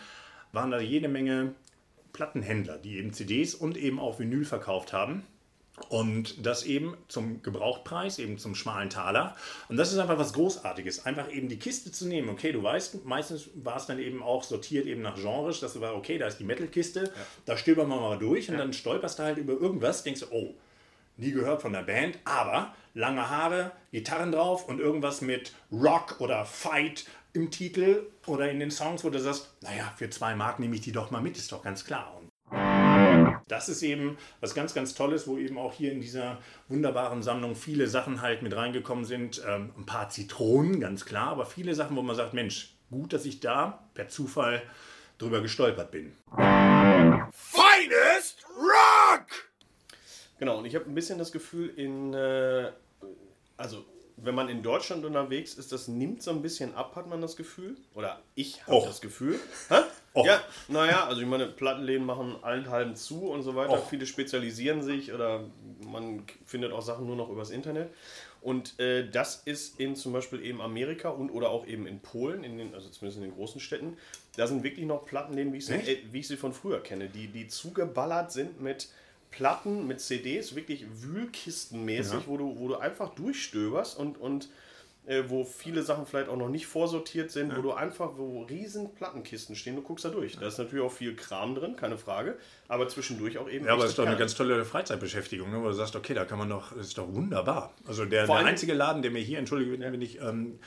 waren 0.52 0.70
da 0.70 0.80
jede 0.80 1.08
Menge 1.08 1.54
Plattenhändler, 2.12 2.78
die 2.78 2.96
eben 2.96 3.12
CDs 3.12 3.54
und 3.54 3.76
eben 3.76 3.98
auch 3.98 4.18
Vinyl 4.18 4.44
verkauft 4.44 4.92
haben. 4.92 5.26
Und 5.88 6.46
das 6.46 6.62
eben 6.64 6.96
zum 7.08 7.42
Gebrauchpreis, 7.42 8.20
eben 8.20 8.38
zum 8.38 8.54
schmalen 8.54 8.90
Taler. 8.90 9.34
Und 9.68 9.76
das 9.76 9.92
ist 9.92 9.98
einfach 9.98 10.18
was 10.18 10.32
Großartiges. 10.32 11.04
Einfach 11.04 11.32
eben 11.32 11.48
die 11.48 11.58
Kiste 11.58 11.90
zu 11.90 12.06
nehmen. 12.06 12.28
Okay, 12.28 12.52
du 12.52 12.62
weißt, 12.62 13.04
meistens 13.04 13.50
war 13.54 13.76
es 13.76 13.86
dann 13.86 13.98
eben 13.98 14.22
auch 14.22 14.44
sortiert 14.44 14.86
eben 14.86 15.02
nach 15.02 15.16
Genres, 15.16 15.58
dass 15.58 15.72
du 15.72 15.80
war, 15.80 15.96
okay, 15.96 16.16
da 16.16 16.28
ist 16.28 16.38
die 16.38 16.44
Metal-Kiste, 16.44 17.04
ja. 17.04 17.10
da 17.44 17.56
stöbern 17.56 17.88
wir 17.88 17.96
mal 17.96 18.18
durch 18.18 18.48
und 18.48 18.54
ja. 18.54 18.60
dann 18.60 18.72
stolperst 18.72 19.18
du 19.18 19.24
halt 19.24 19.38
über 19.38 19.54
irgendwas, 19.54 20.04
denkst 20.04 20.20
du, 20.20 20.26
oh, 20.30 20.54
nie 21.16 21.32
gehört 21.32 21.62
von 21.62 21.72
der 21.72 21.82
Band, 21.82 22.18
aber 22.24 22.74
lange 22.94 23.28
Haare, 23.28 23.72
Gitarren 23.90 24.30
drauf 24.30 24.68
und 24.68 24.80
irgendwas 24.80 25.20
mit 25.22 25.52
Rock 25.72 26.20
oder 26.20 26.44
Fight 26.44 27.06
im 27.32 27.50
Titel 27.50 28.06
oder 28.26 28.48
in 28.48 28.60
den 28.60 28.70
Songs, 28.70 29.02
wo 29.02 29.10
du 29.10 29.18
sagst, 29.18 29.50
naja, 29.60 29.92
für 29.96 30.08
zwei 30.08 30.36
Mark 30.36 30.60
nehme 30.60 30.76
ich 30.76 30.82
die 30.82 30.92
doch 30.92 31.10
mal 31.10 31.20
mit, 31.20 31.36
ist 31.36 31.50
doch 31.50 31.62
ganz 31.62 31.84
klar. 31.84 32.16
Und 32.16 32.83
Das 33.48 33.68
ist 33.68 33.82
eben 33.82 34.16
was 34.40 34.54
ganz, 34.54 34.74
ganz 34.74 34.94
Tolles, 34.94 35.26
wo 35.26 35.36
eben 35.36 35.58
auch 35.58 35.72
hier 35.72 35.92
in 35.92 36.00
dieser 36.00 36.38
wunderbaren 36.68 37.22
Sammlung 37.22 37.54
viele 37.54 37.88
Sachen 37.88 38.22
halt 38.22 38.42
mit 38.42 38.56
reingekommen 38.56 39.04
sind. 39.04 39.42
Ähm, 39.46 39.70
ein 39.76 39.86
paar 39.86 40.08
Zitronen, 40.08 40.80
ganz 40.80 41.04
klar, 41.04 41.28
aber 41.28 41.46
viele 41.46 41.74
Sachen, 41.74 41.96
wo 41.96 42.02
man 42.02 42.16
sagt, 42.16 42.32
Mensch, 42.32 42.74
gut, 42.90 43.12
dass 43.12 43.26
ich 43.26 43.40
da 43.40 43.86
per 43.94 44.08
Zufall 44.08 44.62
drüber 45.18 45.40
gestolpert 45.42 45.90
bin. 45.90 46.12
Finest 47.32 48.46
Rock! 48.56 49.26
Genau, 50.38 50.58
und 50.58 50.64
ich 50.64 50.74
habe 50.74 50.86
ein 50.86 50.94
bisschen 50.94 51.18
das 51.18 51.30
Gefühl, 51.30 51.68
in, 51.76 52.14
äh, 52.14 52.72
also 53.56 53.84
wenn 54.16 54.34
man 54.34 54.48
in 54.48 54.62
Deutschland 54.62 55.04
unterwegs 55.04 55.54
ist, 55.54 55.72
das 55.72 55.88
nimmt 55.88 56.22
so 56.22 56.30
ein 56.30 56.42
bisschen 56.42 56.74
ab, 56.74 56.96
hat 56.96 57.08
man 57.08 57.20
das 57.20 57.36
Gefühl. 57.36 57.76
Oder 57.94 58.20
ich 58.34 58.66
habe 58.66 58.86
das 58.86 59.00
Gefühl. 59.00 59.38
Hä? 59.68 59.82
Och. 60.14 60.26
Ja, 60.26 60.40
naja, 60.68 61.06
also 61.06 61.20
ich 61.20 61.26
meine, 61.26 61.46
Plattenläden 61.46 62.06
machen 62.06 62.36
allenthalben 62.42 62.94
zu 62.94 63.28
und 63.28 63.42
so 63.42 63.56
weiter. 63.56 63.72
Och. 63.72 63.88
Viele 63.90 64.06
spezialisieren 64.06 64.80
sich 64.80 65.12
oder 65.12 65.44
man 65.84 66.22
findet 66.46 66.72
auch 66.72 66.82
Sachen 66.82 67.06
nur 67.06 67.16
noch 67.16 67.30
übers 67.30 67.50
Internet. 67.50 67.90
Und 68.40 68.78
äh, 68.78 69.08
das 69.10 69.42
ist 69.44 69.80
in 69.80 69.96
zum 69.96 70.12
Beispiel 70.12 70.44
eben 70.44 70.60
Amerika 70.60 71.08
und 71.08 71.30
oder 71.30 71.50
auch 71.50 71.66
eben 71.66 71.86
in 71.86 71.98
Polen, 71.98 72.44
in 72.44 72.58
den, 72.58 72.74
also 72.74 72.90
zumindest 72.90 73.16
in 73.16 73.28
den 73.28 73.34
großen 73.34 73.60
Städten, 73.60 73.96
da 74.36 74.46
sind 74.46 74.62
wirklich 74.62 74.86
noch 74.86 75.04
Plattenläden, 75.04 75.52
wie 75.52 75.58
ich 75.58 75.66
sie, 75.66 75.74
äh, 75.74 75.98
wie 76.12 76.20
ich 76.20 76.28
sie 76.28 76.36
von 76.36 76.52
früher 76.52 76.80
kenne, 76.80 77.08
die, 77.08 77.26
die 77.26 77.48
zugeballert 77.48 78.30
sind 78.30 78.60
mit 78.60 78.88
Platten, 79.30 79.88
mit 79.88 80.00
CDs, 80.00 80.54
wirklich 80.54 80.84
Wühlkistenmäßig, 80.94 82.20
ja. 82.20 82.26
wo, 82.26 82.36
du, 82.36 82.56
wo 82.58 82.68
du 82.68 82.76
einfach 82.76 83.14
durchstöberst 83.14 83.98
und, 83.98 84.20
und 84.20 84.48
äh, 85.06 85.24
wo 85.28 85.44
viele 85.44 85.82
Sachen 85.82 86.06
vielleicht 86.06 86.28
auch 86.28 86.36
noch 86.36 86.48
nicht 86.48 86.66
vorsortiert 86.66 87.30
sind, 87.30 87.50
ja. 87.50 87.58
wo 87.58 87.62
du 87.62 87.72
einfach, 87.72 88.12
wo 88.16 88.42
riesen 88.42 88.94
Plattenkisten 88.94 89.54
stehen, 89.54 89.76
du 89.76 89.82
guckst 89.82 90.04
da 90.04 90.08
durch. 90.08 90.38
Da 90.38 90.46
ist 90.46 90.58
natürlich 90.58 90.84
auch 90.84 90.92
viel 90.92 91.14
Kram 91.14 91.54
drin, 91.54 91.76
keine 91.76 91.98
Frage, 91.98 92.38
aber 92.68 92.88
zwischendurch 92.88 93.38
auch 93.38 93.48
eben. 93.48 93.66
Ja, 93.66 93.74
aber 93.74 93.84
es 93.84 93.90
ist 93.90 93.98
doch 93.98 94.06
eine 94.06 94.16
ganz 94.16 94.34
tolle 94.34 94.64
Freizeitbeschäftigung, 94.64 95.50
ne, 95.50 95.60
wo 95.60 95.66
du 95.66 95.72
sagst, 95.72 95.94
okay, 95.94 96.14
da 96.14 96.24
kann 96.24 96.38
man 96.38 96.48
doch, 96.48 96.74
das 96.74 96.88
ist 96.88 96.98
doch 96.98 97.12
wunderbar. 97.12 97.74
Also 97.86 98.04
der, 98.06 98.26
der 98.26 98.36
einzige 98.36 98.72
Laden, 98.72 99.02
der 99.02 99.10
mir 99.10 99.22
hier, 99.22 99.38
entschuldige, 99.38 99.78
wenn 99.78 100.00
ich 100.00 100.20
ähm, 100.20 100.58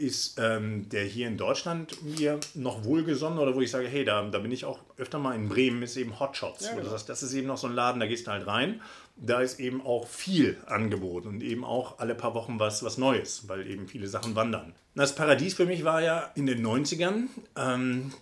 ist 0.00 0.38
ähm, 0.38 0.88
der 0.88 1.04
hier 1.04 1.28
in 1.28 1.36
Deutschland 1.36 2.02
mir 2.02 2.40
noch 2.54 2.84
wohlgesonnen 2.84 3.38
oder 3.38 3.54
wo 3.54 3.60
ich 3.60 3.70
sage, 3.70 3.86
hey, 3.86 4.04
da, 4.04 4.22
da 4.22 4.38
bin 4.38 4.50
ich 4.50 4.64
auch 4.64 4.78
öfter 4.96 5.18
mal 5.18 5.34
in 5.34 5.48
Bremen, 5.48 5.82
ist 5.82 5.96
eben 5.96 6.18
Hotshots. 6.18 6.66
Ja, 6.66 6.74
genau. 6.74 6.90
das, 6.90 7.04
das 7.04 7.22
ist 7.22 7.34
eben 7.34 7.46
noch 7.46 7.58
so 7.58 7.66
ein 7.66 7.74
Laden, 7.74 8.00
da 8.00 8.06
gehst 8.06 8.26
du 8.26 8.30
halt 8.30 8.46
rein. 8.46 8.80
Da 9.22 9.42
ist 9.42 9.60
eben 9.60 9.84
auch 9.84 10.06
viel 10.06 10.56
Angebot 10.66 11.26
und 11.26 11.42
eben 11.42 11.64
auch 11.64 11.98
alle 11.98 12.14
paar 12.14 12.34
Wochen 12.34 12.58
was, 12.58 12.82
was 12.82 12.96
Neues, 12.96 13.48
weil 13.48 13.66
eben 13.66 13.86
viele 13.86 14.08
Sachen 14.08 14.34
wandern. 14.34 14.74
Das 14.94 15.14
Paradies 15.14 15.54
für 15.54 15.66
mich 15.66 15.84
war 15.84 16.00
ja 16.00 16.30
in 16.34 16.46
den 16.46 16.66
90ern. 16.66 17.26
Ähm, 17.56 18.12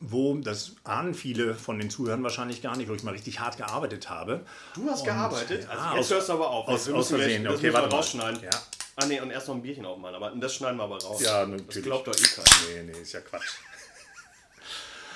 wo, 0.00 0.34
das 0.36 0.76
ahnen 0.82 1.14
viele 1.14 1.54
von 1.54 1.78
den 1.78 1.90
Zuhörern 1.90 2.22
wahrscheinlich 2.22 2.62
gar 2.62 2.76
nicht, 2.76 2.88
wo 2.88 2.94
ich 2.94 3.02
mal 3.02 3.12
richtig 3.12 3.38
hart 3.38 3.58
gearbeitet 3.58 4.08
habe. 4.08 4.46
Du 4.74 4.88
hast 4.90 5.00
und, 5.00 5.06
gearbeitet? 5.06 5.68
Also 5.68 5.84
jetzt 5.84 5.98
aus, 5.98 6.10
hörst 6.10 6.28
du 6.30 6.32
aber 6.32 6.50
auf. 6.50 6.68
Aus, 6.68 6.88
aus 6.88 7.08
Versehen, 7.08 7.46
okay, 7.46 7.72
warte 7.72 7.90
rausschneiden. 7.90 8.42
Ja. 8.42 8.50
Ah 8.96 9.06
ne, 9.06 9.22
und 9.22 9.30
erst 9.30 9.48
noch 9.48 9.54
ein 9.54 9.62
Bierchen 9.62 9.84
aufmachen, 9.84 10.14
aber 10.16 10.30
das 10.30 10.54
schneiden 10.54 10.78
wir 10.78 10.84
aber 10.84 11.00
raus. 11.02 11.22
Ja, 11.22 11.46
natürlich. 11.46 11.66
Das 11.66 11.82
glaubt 11.82 12.06
doch 12.08 12.14
eh 12.14 12.22
keiner. 12.22 12.82
Nee, 12.84 12.92
nee, 12.92 13.00
ist 13.00 13.12
ja 13.12 13.20
Quatsch. 13.20 13.58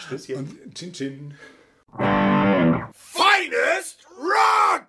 Stößchen. 0.07 0.37
Und 0.37 0.75
Chin 0.75 0.93
Chin. 0.93 1.35
Finest 2.93 4.07
Rock! 4.19 4.87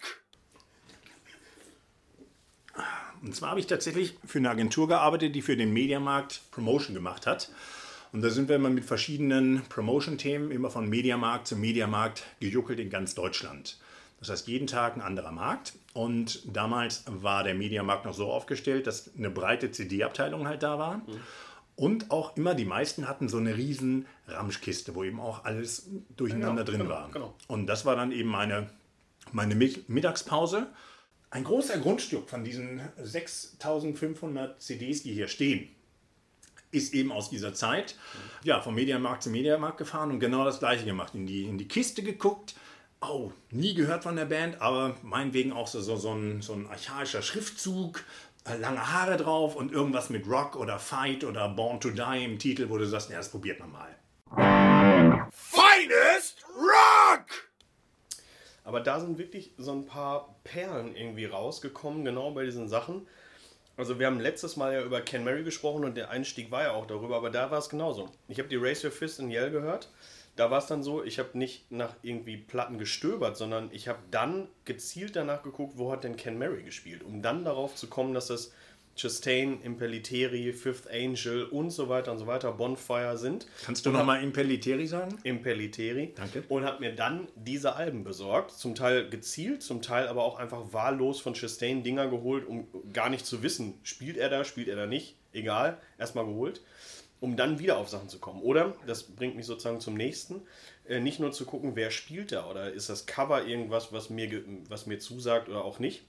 Und 3.25 3.35
zwar 3.35 3.49
habe 3.49 3.59
ich 3.59 3.67
tatsächlich 3.67 4.15
für 4.23 4.37
eine 4.37 4.51
Agentur 4.51 4.87
gearbeitet, 4.87 5.35
die 5.35 5.41
für 5.41 5.57
den 5.57 5.73
Mediamarkt 5.73 6.41
Promotion 6.51 6.93
gemacht 6.93 7.25
hat. 7.25 7.49
Und 8.13 8.21
da 8.21 8.29
sind 8.29 8.47
wir 8.47 8.55
immer 8.55 8.69
mit 8.69 8.85
verschiedenen 8.85 9.63
Promotion-Themen 9.67 10.51
immer 10.51 10.69
von 10.69 10.87
Mediamarkt 10.87 11.47
zu 11.47 11.55
Mediamarkt 11.55 12.23
gejuckelt 12.39 12.79
in 12.79 12.89
ganz 12.89 13.15
Deutschland. 13.15 13.77
Das 14.19 14.29
heißt, 14.29 14.47
jeden 14.47 14.67
Tag 14.67 14.95
ein 14.95 15.01
anderer 15.01 15.31
Markt. 15.31 15.73
Und 15.93 16.41
damals 16.55 17.03
war 17.07 17.43
der 17.43 17.55
Mediamarkt 17.55 18.05
noch 18.05 18.13
so 18.13 18.31
aufgestellt, 18.31 18.87
dass 18.87 19.09
eine 19.17 19.29
breite 19.29 19.71
CD-Abteilung 19.71 20.47
halt 20.47 20.63
da 20.63 20.77
war. 20.77 20.97
Mhm. 20.97 21.03
Und 21.75 22.11
auch 22.11 22.37
immer 22.37 22.55
die 22.55 22.63
meisten 22.63 23.07
hatten 23.07 23.27
so 23.27 23.37
eine 23.37 23.57
riesen 23.57 24.05
Ramschkiste, 24.27 24.95
wo 24.95 25.03
eben 25.03 25.19
auch 25.19 25.43
alles 25.43 25.89
durcheinander 26.15 26.61
ja, 26.61 26.65
drin 26.65 26.81
genau, 26.81 26.89
war. 26.93 27.09
Genau. 27.11 27.33
Und 27.47 27.67
das 27.67 27.85
war 27.85 27.95
dann 27.95 28.11
eben 28.11 28.29
meine, 28.29 28.69
meine 29.33 29.55
Mittagspause. 29.55 30.67
Ein 31.35 31.43
großer 31.43 31.79
Grundstück 31.79 32.29
von 32.29 32.45
diesen 32.45 32.79
6500 32.95 34.61
CDs, 34.61 35.03
die 35.03 35.11
hier 35.11 35.27
stehen, 35.27 35.67
ist 36.71 36.93
eben 36.93 37.11
aus 37.11 37.29
dieser 37.29 37.53
Zeit. 37.53 37.97
Ja, 38.45 38.61
vom 38.61 38.73
Mediamarkt 38.73 39.23
zum 39.23 39.33
Mediamarkt 39.33 39.77
gefahren 39.77 40.11
und 40.11 40.21
genau 40.21 40.45
das 40.45 40.59
gleiche 40.59 40.85
gemacht. 40.85 41.13
In 41.13 41.27
die, 41.27 41.43
in 41.43 41.57
die 41.57 41.67
Kiste 41.67 42.03
geguckt, 42.03 42.55
oh, 43.01 43.33
nie 43.51 43.73
gehört 43.73 44.03
von 44.03 44.15
der 44.15 44.23
Band, 44.23 44.61
aber 44.61 44.95
meinetwegen 45.03 45.51
auch 45.51 45.67
so, 45.67 45.81
so, 45.81 45.97
so, 45.97 46.13
ein, 46.13 46.41
so 46.41 46.53
ein 46.53 46.67
archaischer 46.67 47.21
Schriftzug, 47.21 48.05
äh, 48.45 48.55
lange 48.55 48.93
Haare 48.93 49.17
drauf 49.17 49.57
und 49.57 49.73
irgendwas 49.73 50.09
mit 50.09 50.25
Rock 50.29 50.55
oder 50.55 50.79
Fight 50.79 51.25
oder 51.25 51.49
Born 51.49 51.81
to 51.81 51.89
Die 51.89 52.23
im 52.23 52.39
Titel, 52.39 52.69
wo 52.69 52.77
du 52.77 52.87
sagst, 52.87 53.09
ja, 53.09 53.17
das 53.17 53.27
probiert 53.27 53.59
man 53.59 53.73
mal. 53.73 53.93
Rock! 54.31 56.24
Aber 58.65 58.81
da 58.81 58.99
sind 58.99 59.17
wirklich 59.17 59.53
so 59.57 59.71
ein 59.71 59.85
paar 59.85 60.35
Perlen 60.43 60.95
irgendwie 60.97 61.25
rausgekommen, 61.25 62.03
genau 62.03 62.31
bei 62.31 62.43
diesen 62.43 62.67
Sachen. 62.67 63.07
Also 63.77 63.99
wir 63.99 64.07
haben 64.07 64.19
letztes 64.19 64.57
Mal 64.57 64.73
ja 64.73 64.83
über 64.83 64.99
Ken 64.99 65.23
Mary 65.23 65.43
gesprochen 65.43 65.85
und 65.85 65.95
der 65.95 66.09
Einstieg 66.09 66.51
war 66.51 66.63
ja 66.63 66.71
auch 66.73 66.85
darüber, 66.85 67.15
aber 67.15 67.29
da 67.29 67.51
war 67.51 67.59
es 67.59 67.69
genauso. 67.69 68.09
Ich 68.27 68.39
habe 68.39 68.49
die 68.49 68.57
Race 68.57 68.83
Your 68.83 68.91
Fist 68.91 69.19
in 69.19 69.31
Yell 69.31 69.51
gehört 69.51 69.89
da 70.35 70.51
war 70.51 70.59
es 70.59 70.67
dann 70.67 70.83
so, 70.83 71.03
ich 71.03 71.17
habe 71.19 71.37
nicht 71.37 71.71
nach 71.71 71.95
irgendwie 72.01 72.37
Platten 72.37 72.77
gestöbert, 72.77 73.37
sondern 73.37 73.69
ich 73.71 73.87
habe 73.87 73.99
dann 74.11 74.49
gezielt 74.65 75.15
danach 75.15 75.43
geguckt, 75.43 75.77
wo 75.77 75.91
hat 75.91 76.03
denn 76.03 76.17
Ken 76.17 76.37
Mary 76.37 76.63
gespielt, 76.63 77.03
um 77.03 77.21
dann 77.21 77.45
darauf 77.45 77.75
zu 77.75 77.87
kommen, 77.87 78.13
dass 78.13 78.27
das 78.27 78.51
Chastain, 78.95 79.61
Impelliteri, 79.61 80.53
Fifth 80.53 80.89
Angel 80.89 81.43
und 81.45 81.69
so 81.69 81.89
weiter 81.89 82.11
und 82.11 82.19
so 82.19 82.27
weiter 82.27 82.51
Bonfire 82.51 83.17
sind. 83.17 83.45
Kannst 83.65 83.85
du 83.85 83.91
nochmal 83.91 84.23
Impelliteri 84.23 84.87
sagen? 84.87 85.17
Impelliteri. 85.23 86.13
Danke. 86.15 86.43
Und 86.47 86.63
habe 86.63 86.79
mir 86.79 86.95
dann 86.95 87.27
diese 87.35 87.75
Alben 87.75 88.03
besorgt, 88.03 88.51
zum 88.51 88.73
Teil 88.73 89.09
gezielt, 89.09 89.63
zum 89.63 89.81
Teil 89.81 90.07
aber 90.07 90.23
auch 90.23 90.39
einfach 90.39 90.71
wahllos 90.71 91.19
von 91.19 91.33
Chastain 91.33 91.83
Dinger 91.83 92.07
geholt, 92.07 92.47
um 92.47 92.67
gar 92.93 93.09
nicht 93.09 93.25
zu 93.25 93.43
wissen, 93.43 93.79
spielt 93.83 94.17
er 94.17 94.29
da, 94.29 94.45
spielt 94.45 94.69
er 94.69 94.75
da 94.77 94.85
nicht, 94.85 95.15
egal, 95.33 95.77
erstmal 95.97 96.25
geholt 96.25 96.61
um 97.21 97.37
dann 97.37 97.59
wieder 97.59 97.77
auf 97.77 97.89
Sachen 97.89 98.09
zu 98.09 98.19
kommen. 98.19 98.41
Oder, 98.41 98.75
das 98.85 99.03
bringt 99.03 99.35
mich 99.35 99.45
sozusagen 99.45 99.79
zum 99.79 99.95
nächsten, 99.95 100.41
äh, 100.87 100.99
nicht 100.99 101.19
nur 101.19 101.31
zu 101.31 101.45
gucken, 101.45 101.75
wer 101.75 101.89
spielt 101.89 102.31
da 102.31 102.47
oder 102.47 102.71
ist 102.71 102.89
das 102.89 103.05
Cover 103.05 103.45
irgendwas, 103.45 103.91
was 103.91 104.09
mir, 104.09 104.43
was 104.69 104.85
mir 104.85 104.99
zusagt 104.99 105.49
oder 105.49 105.63
auch 105.63 105.79
nicht, 105.79 106.03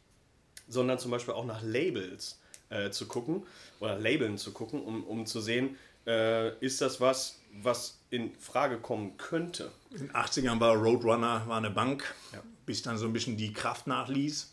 sondern 0.69 0.99
zum 0.99 1.11
Beispiel 1.11 1.35
auch 1.35 1.47
nach 1.47 1.63
Labels 1.63 2.41
äh, 2.71 2.91
zu 2.91 3.07
gucken 3.07 3.45
oder 3.81 3.99
Labeln 3.99 4.39
zu 4.39 4.53
gucken, 4.53 4.83
um, 4.83 5.05
um 5.05 5.27
zu 5.27 5.41
sehen, 5.41 5.77
äh, 6.07 6.57
ist 6.59 6.81
das 6.81 7.01
was, 7.01 7.41
was 7.63 7.99
in 8.11 8.35
Frage 8.37 8.79
kommen 8.79 9.17
könnte. 9.17 9.71
In 9.91 9.99
den 9.99 10.13
80ern 10.13 10.61
war 10.61 10.75
Roadrunner 10.77 11.45
war 11.47 11.59
eine 11.59 11.71
Bank, 11.71 12.15
ja. 12.33 12.43
bis 12.65 12.83
dann 12.83 12.99
so 12.99 13.07
ein 13.07 13.13
bisschen 13.13 13.37
die 13.37 13.53
Kraft 13.53 13.87
nachließ. 13.87 14.53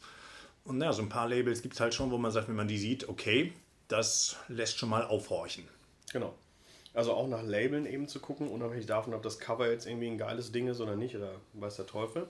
Und 0.65 0.81
ja, 0.81 0.93
so 0.93 1.01
ein 1.01 1.09
paar 1.09 1.27
Labels 1.27 1.61
gibt 1.61 1.75
es 1.75 1.79
halt 1.79 1.93
schon, 1.93 2.11
wo 2.11 2.17
man 2.17 2.31
sagt, 2.31 2.47
wenn 2.47 2.55
man 2.55 2.67
die 2.67 2.77
sieht, 2.77 3.09
okay, 3.09 3.53
das 3.87 4.37
lässt 4.47 4.77
schon 4.77 4.89
mal 4.89 5.05
aufhorchen. 5.05 5.65
Genau. 6.11 6.33
Also 6.93 7.13
auch 7.13 7.27
nach 7.27 7.43
Labeln 7.43 7.85
eben 7.85 8.07
zu 8.07 8.19
gucken, 8.19 8.47
unabhängig 8.47 8.85
davon, 8.85 9.13
ob 9.13 9.23
das 9.23 9.39
Cover 9.39 9.69
jetzt 9.69 9.87
irgendwie 9.87 10.07
ein 10.07 10.17
geiles 10.17 10.51
Ding 10.51 10.67
ist 10.67 10.79
oder 10.79 10.95
nicht, 10.95 11.15
oder 11.15 11.31
weiß 11.53 11.77
der 11.77 11.87
Teufel. 11.87 12.27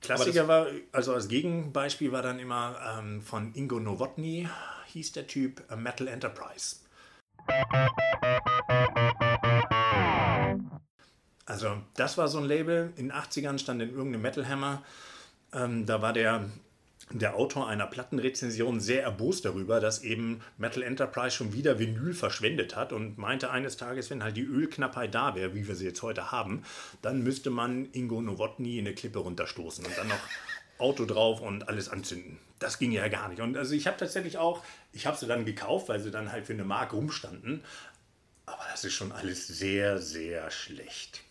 Klassiker 0.00 0.48
war, 0.48 0.66
also 0.90 1.14
als 1.14 1.28
Gegenbeispiel 1.28 2.10
war 2.10 2.22
dann 2.22 2.40
immer 2.40 2.98
ähm, 2.98 3.22
von 3.22 3.54
Ingo 3.54 3.78
Nowotny, 3.78 4.48
hieß 4.92 5.12
der 5.12 5.26
Typ 5.26 5.62
Metal 5.76 6.08
Enterprise. 6.08 6.76
Also 11.44 11.82
das 11.96 12.16
war 12.18 12.28
so 12.28 12.38
ein 12.38 12.44
Label, 12.44 12.92
in 12.96 13.08
den 13.08 13.12
80ern 13.12 13.58
stand 13.58 13.82
in 13.82 13.90
irgendeinem 13.90 14.22
Metal 14.22 14.48
Hammer, 14.48 14.82
ähm, 15.52 15.86
da 15.86 16.00
war 16.00 16.12
der 16.12 16.48
der 17.10 17.34
Autor 17.36 17.68
einer 17.68 17.86
Plattenrezension 17.86 18.80
sehr 18.80 19.02
erbost 19.02 19.44
darüber, 19.44 19.80
dass 19.80 20.02
eben 20.02 20.40
Metal 20.56 20.82
Enterprise 20.82 21.36
schon 21.36 21.52
wieder 21.52 21.78
Vinyl 21.78 22.14
verschwendet 22.14 22.76
hat 22.76 22.92
und 22.92 23.18
meinte 23.18 23.50
eines 23.50 23.76
Tages, 23.76 24.10
wenn 24.10 24.22
halt 24.22 24.36
die 24.36 24.44
Ölknappheit 24.44 25.14
da 25.14 25.34
wäre, 25.34 25.54
wie 25.54 25.66
wir 25.66 25.74
sie 25.74 25.84
jetzt 25.84 26.02
heute 26.02 26.32
haben, 26.32 26.62
dann 27.02 27.22
müsste 27.22 27.50
man 27.50 27.88
Ingo 27.92 28.20
Nowotny 28.20 28.78
in 28.78 28.86
eine 28.86 28.94
Klippe 28.94 29.18
runterstoßen 29.18 29.84
und 29.84 29.98
dann 29.98 30.08
noch 30.08 30.20
Auto 30.78 31.04
drauf 31.04 31.40
und 31.40 31.68
alles 31.68 31.88
anzünden. 31.88 32.38
Das 32.58 32.78
ging 32.78 32.92
ja 32.92 33.06
gar 33.08 33.28
nicht. 33.28 33.40
Und 33.40 33.56
also 33.56 33.74
ich 33.74 33.86
habe 33.86 33.96
tatsächlich 33.96 34.38
auch, 34.38 34.64
ich 34.92 35.06
habe 35.06 35.16
sie 35.16 35.26
dann 35.26 35.44
gekauft, 35.44 35.88
weil 35.88 36.00
sie 36.00 36.10
dann 36.10 36.32
halt 36.32 36.46
für 36.46 36.52
eine 36.52 36.64
Mark 36.64 36.92
rumstanden. 36.92 37.64
Aber 38.46 38.62
das 38.70 38.84
ist 38.84 38.92
schon 38.92 39.12
alles 39.12 39.46
sehr, 39.46 39.98
sehr 39.98 40.50
schlecht. 40.50 41.22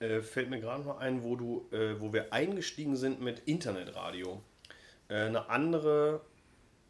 Äh, 0.00 0.20
fällt 0.22 0.50
mir 0.50 0.60
gerade 0.60 0.82
noch 0.82 0.98
ein, 0.98 1.22
wo 1.22 1.36
du, 1.36 1.68
äh, 1.70 2.00
wo 2.00 2.12
wir 2.12 2.32
eingestiegen 2.32 2.96
sind 2.96 3.20
mit 3.20 3.40
Internetradio. 3.40 4.42
Äh, 5.08 5.14
eine 5.14 5.48
andere 5.48 6.22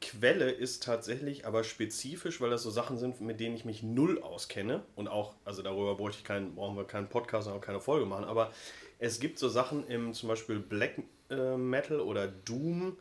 Quelle 0.00 0.50
ist 0.50 0.82
tatsächlich 0.82 1.46
aber 1.46 1.62
spezifisch, 1.62 2.40
weil 2.40 2.50
das 2.50 2.62
so 2.62 2.70
Sachen 2.70 2.96
sind, 2.98 3.20
mit 3.20 3.38
denen 3.38 3.54
ich 3.54 3.64
mich 3.64 3.82
null 3.82 4.20
auskenne. 4.22 4.82
Und 4.96 5.08
auch, 5.08 5.34
also 5.44 5.62
darüber 5.62 5.94
bräuchte 5.96 6.20
ich 6.20 6.24
keinen, 6.24 6.54
brauchen 6.54 6.76
wir 6.76 6.84
keinen 6.84 7.08
Podcast 7.08 7.48
und 7.48 7.54
auch 7.54 7.60
keine 7.60 7.80
Folge 7.80 8.06
machen. 8.06 8.24
Aber 8.24 8.52
es 8.98 9.20
gibt 9.20 9.38
so 9.38 9.48
Sachen 9.48 9.86
im 9.88 10.14
zum 10.14 10.28
Beispiel 10.28 10.58
Black 10.58 11.02
äh, 11.30 11.56
Metal 11.56 12.00
oder 12.00 12.28
Doom, 12.28 12.96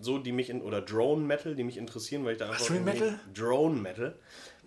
so 0.00 0.18
die 0.18 0.32
mich 0.32 0.50
in, 0.50 0.62
oder 0.62 0.80
Drone 0.80 1.22
Metal, 1.24 1.54
die 1.54 1.64
mich 1.64 1.76
interessieren, 1.76 2.24
weil 2.24 2.32
ich 2.32 2.38
da 2.38 2.46
einfach. 2.46 2.60
Was 2.60 2.66
für 2.66 2.74
ein 2.74 2.84
Metal? 2.84 3.20
Drone 3.34 3.80
Metal. 3.80 4.14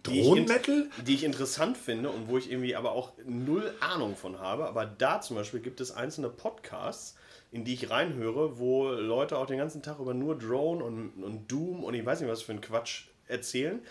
die 0.06 0.20
ich 0.20 0.28
Drone 0.28 0.42
Metal? 0.42 0.90
Die 1.06 1.14
ich 1.16 1.24
interessant 1.24 1.78
finde 1.78 2.10
und 2.10 2.28
wo 2.28 2.38
ich 2.38 2.52
irgendwie 2.52 2.76
aber 2.76 2.92
auch 2.92 3.14
null 3.26 3.74
Ahnung 3.80 4.16
von 4.16 4.40
habe. 4.40 4.68
Aber 4.68 4.86
da 4.86 5.22
zum 5.22 5.36
Beispiel 5.36 5.60
gibt 5.60 5.82
es 5.82 5.92
einzelne 5.92 6.30
Podcasts, 6.30 7.16
in 7.52 7.66
die 7.66 7.74
ich 7.74 7.90
reinhöre, 7.90 8.60
wo 8.60 8.90
Leute 8.90 9.38
auch 9.38 9.46
den 9.46 9.58
ganzen 9.58 9.82
Tag 9.82 10.00
über 10.00 10.14
nur 10.14 10.38
Drone 10.38 10.84
und, 10.84 11.24
und 11.24 11.52
Doom 11.52 11.84
und 11.84 11.94
ich 11.94 12.06
weiß 12.06 12.22
nicht 12.22 12.30
was 12.30 12.42
für 12.42 12.52
ein 12.52 12.62
Quatsch 12.62 13.06
erzählen. 13.28 13.82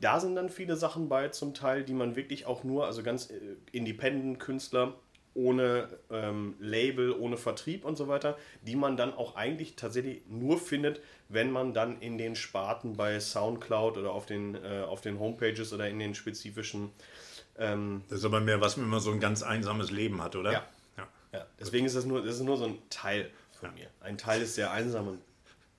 Da 0.00 0.20
sind 0.20 0.34
dann 0.34 0.48
viele 0.48 0.76
Sachen 0.76 1.08
bei, 1.08 1.28
zum 1.28 1.54
Teil, 1.54 1.84
die 1.84 1.94
man 1.94 2.16
wirklich 2.16 2.46
auch 2.46 2.64
nur, 2.64 2.86
also 2.86 3.02
ganz 3.02 3.30
äh, 3.30 3.38
Independent-Künstler 3.70 4.94
ohne 5.34 5.88
ähm, 6.10 6.54
Label, 6.60 7.12
ohne 7.12 7.36
Vertrieb 7.36 7.84
und 7.84 7.96
so 7.96 8.08
weiter, 8.08 8.36
die 8.62 8.76
man 8.76 8.96
dann 8.96 9.14
auch 9.14 9.34
eigentlich 9.36 9.76
tatsächlich 9.76 10.22
nur 10.28 10.58
findet, 10.58 11.00
wenn 11.28 11.50
man 11.50 11.72
dann 11.72 12.00
in 12.00 12.18
den 12.18 12.36
Sparten 12.36 12.96
bei 12.96 13.18
Soundcloud 13.18 13.96
oder 13.96 14.12
auf 14.12 14.26
den, 14.26 14.54
äh, 14.56 14.82
auf 14.86 15.00
den 15.00 15.18
Homepages 15.18 15.72
oder 15.72 15.88
in 15.88 15.98
den 15.98 16.14
spezifischen 16.14 16.90
ähm, 17.58 18.02
Das 18.08 18.18
ist 18.20 18.24
aber 18.24 18.40
mehr 18.40 18.60
was, 18.60 18.76
man 18.76 19.00
so 19.00 19.10
ein 19.10 19.20
ganz 19.20 19.42
einsames 19.42 19.90
Leben 19.90 20.22
hat, 20.22 20.36
oder? 20.36 20.52
Ja. 20.52 20.66
ja. 20.98 21.08
Ja, 21.32 21.46
deswegen 21.58 21.86
ist 21.86 21.96
das 21.96 22.04
nur, 22.04 22.22
das 22.22 22.36
ist 22.36 22.42
nur 22.42 22.56
so 22.58 22.64
ein 22.66 22.78
Teil 22.90 23.30
von 23.58 23.72
mir. 23.74 23.86
Ein 24.00 24.18
Teil 24.18 24.42
ist 24.42 24.54
sehr 24.54 24.70
einsam 24.70 25.08
und 25.08 25.20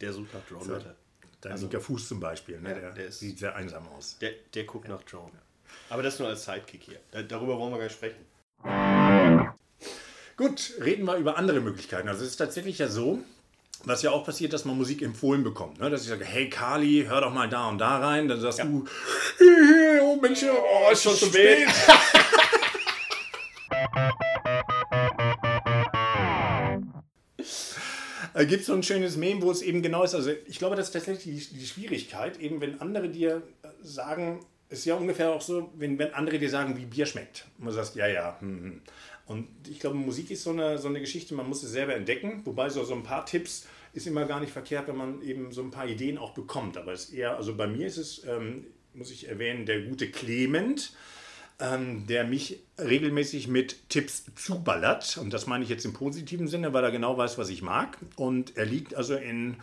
der 0.01 0.13
sucht 0.13 0.33
nach 0.33 0.41
Drone 0.47 0.65
Metal. 0.77 0.95
Dein 1.41 1.57
linker 1.57 1.81
Fuß 1.81 2.07
zum 2.07 2.19
Beispiel, 2.19 2.59
ne? 2.61 2.69
Also 2.69 2.81
Ja, 2.81 2.87
der, 2.87 2.95
der 2.95 3.05
ist- 3.07 3.19
sieht 3.19 3.37
sehr 3.37 3.55
einsam 3.55 3.87
aus. 3.89 4.17
Der, 4.19 4.31
der 4.53 4.63
guckt 4.63 4.87
nach 4.87 5.03
Drone. 5.03 5.31
Aber 5.89 6.01
das 6.01 6.17
nur 6.19 6.27
als 6.29 6.45
Sidekick 6.45 6.83
hier. 6.83 6.99
Da, 7.11 7.21
darüber 7.21 7.57
wollen 7.59 7.71
wir 7.71 7.77
gar 7.79 7.83
nicht 7.85 7.93
sprechen. 7.95 9.22
Gut, 10.35 10.73
reden 10.83 11.05
wir 11.05 11.17
über 11.17 11.37
andere 11.37 11.59
Möglichkeiten. 11.59 12.07
Also 12.07 12.23
es 12.23 12.31
ist 12.31 12.37
tatsächlich 12.37 12.79
ja 12.79 12.87
so, 12.87 13.19
was 13.83 14.01
ja 14.01 14.09
auch 14.09 14.25
passiert, 14.25 14.51
dass 14.51 14.65
man 14.65 14.75
Musik 14.75 15.03
empfohlen 15.03 15.43
bekommt. 15.43 15.79
Ne? 15.79 15.91
Dass 15.91 16.01
ich 16.01 16.09
sage, 16.09 16.25
hey 16.25 16.49
Kali, 16.49 17.05
hör 17.07 17.21
doch 17.21 17.33
mal 17.33 17.47
da 17.47 17.69
und 17.69 17.77
da 17.77 17.99
rein. 17.99 18.27
Dann 18.27 18.41
sagst 18.41 18.59
du, 18.59 18.85
oh 20.01 20.15
Mensch, 20.19 20.43
oh, 20.43 20.91
ist 20.91 21.03
schon 21.03 21.15
zu 21.15 21.27
spät. 21.27 21.67
Da 28.33 28.45
gibt 28.45 28.61
es 28.61 28.65
so 28.65 28.73
ein 28.73 28.81
schönes 28.81 29.15
Meme, 29.15 29.43
wo 29.43 29.51
es 29.51 29.61
eben 29.61 29.83
genau 29.83 30.03
ist. 30.03 30.15
Also 30.15 30.31
ich 30.47 30.57
glaube, 30.57 30.75
das 30.75 30.87
ist 30.87 30.93
tatsächlich 30.93 31.49
die, 31.49 31.59
die 31.59 31.65
Schwierigkeit, 31.67 32.39
eben 32.39 32.59
wenn 32.61 32.81
andere 32.81 33.09
dir 33.09 33.43
äh, 33.61 33.67
sagen, 33.83 34.43
ist 34.69 34.85
ja 34.85 34.95
ungefähr 34.95 35.31
auch 35.31 35.41
so, 35.41 35.71
wenn, 35.75 35.99
wenn 35.99 36.15
andere 36.15 36.39
dir 36.39 36.49
sagen, 36.49 36.75
wie 36.75 36.85
Bier 36.85 37.05
schmeckt. 37.05 37.45
Und 37.59 37.67
du 37.67 37.71
sagst, 37.71 37.95
ja, 37.95 38.07
ja. 38.07 38.37
Hm, 38.39 38.63
hm. 38.63 38.81
Und 39.25 39.47
ich 39.69 39.79
glaube, 39.79 39.95
Musik 39.95 40.31
ist 40.31 40.43
so 40.43 40.49
eine, 40.49 40.77
so 40.77 40.87
eine 40.87 40.99
Geschichte, 40.99 41.33
man 41.33 41.47
muss 41.47 41.63
es 41.63 41.71
selber 41.71 41.95
entdecken. 41.95 42.41
Wobei 42.45 42.69
so, 42.69 42.83
so 42.83 42.93
ein 42.93 43.03
paar 43.03 43.25
Tipps 43.25 43.67
ist 43.93 44.07
immer 44.07 44.25
gar 44.25 44.39
nicht 44.39 44.51
verkehrt, 44.51 44.87
wenn 44.87 44.97
man 44.97 45.21
eben 45.21 45.51
so 45.51 45.61
ein 45.61 45.71
paar 45.71 45.87
Ideen 45.87 46.17
auch 46.17 46.33
bekommt. 46.33 46.77
Aber 46.77 46.91
es 46.91 47.09
eher, 47.09 47.37
also 47.37 47.55
bei 47.55 47.67
mir 47.67 47.87
ist 47.87 47.97
es, 47.97 48.25
ähm, 48.25 48.65
muss 48.93 49.11
ich 49.11 49.29
erwähnen, 49.29 49.65
der 49.65 49.81
gute 49.81 50.09
Clement 50.09 50.93
ähm, 51.59 52.05
der 52.07 52.23
mich 52.23 52.59
regelmäßig 52.79 53.47
mit 53.47 53.89
Tipps 53.89 54.25
zuballert. 54.35 55.17
Und 55.17 55.33
das 55.33 55.47
meine 55.47 55.63
ich 55.63 55.69
jetzt 55.69 55.85
im 55.85 55.93
positiven 55.93 56.47
Sinne, 56.47 56.73
weil 56.73 56.83
er 56.83 56.91
genau 56.91 57.17
weiß, 57.17 57.37
was 57.37 57.49
ich 57.49 57.61
mag. 57.61 57.97
Und 58.15 58.57
er 58.57 58.65
liegt 58.65 58.95
also 58.95 59.15
in 59.15 59.57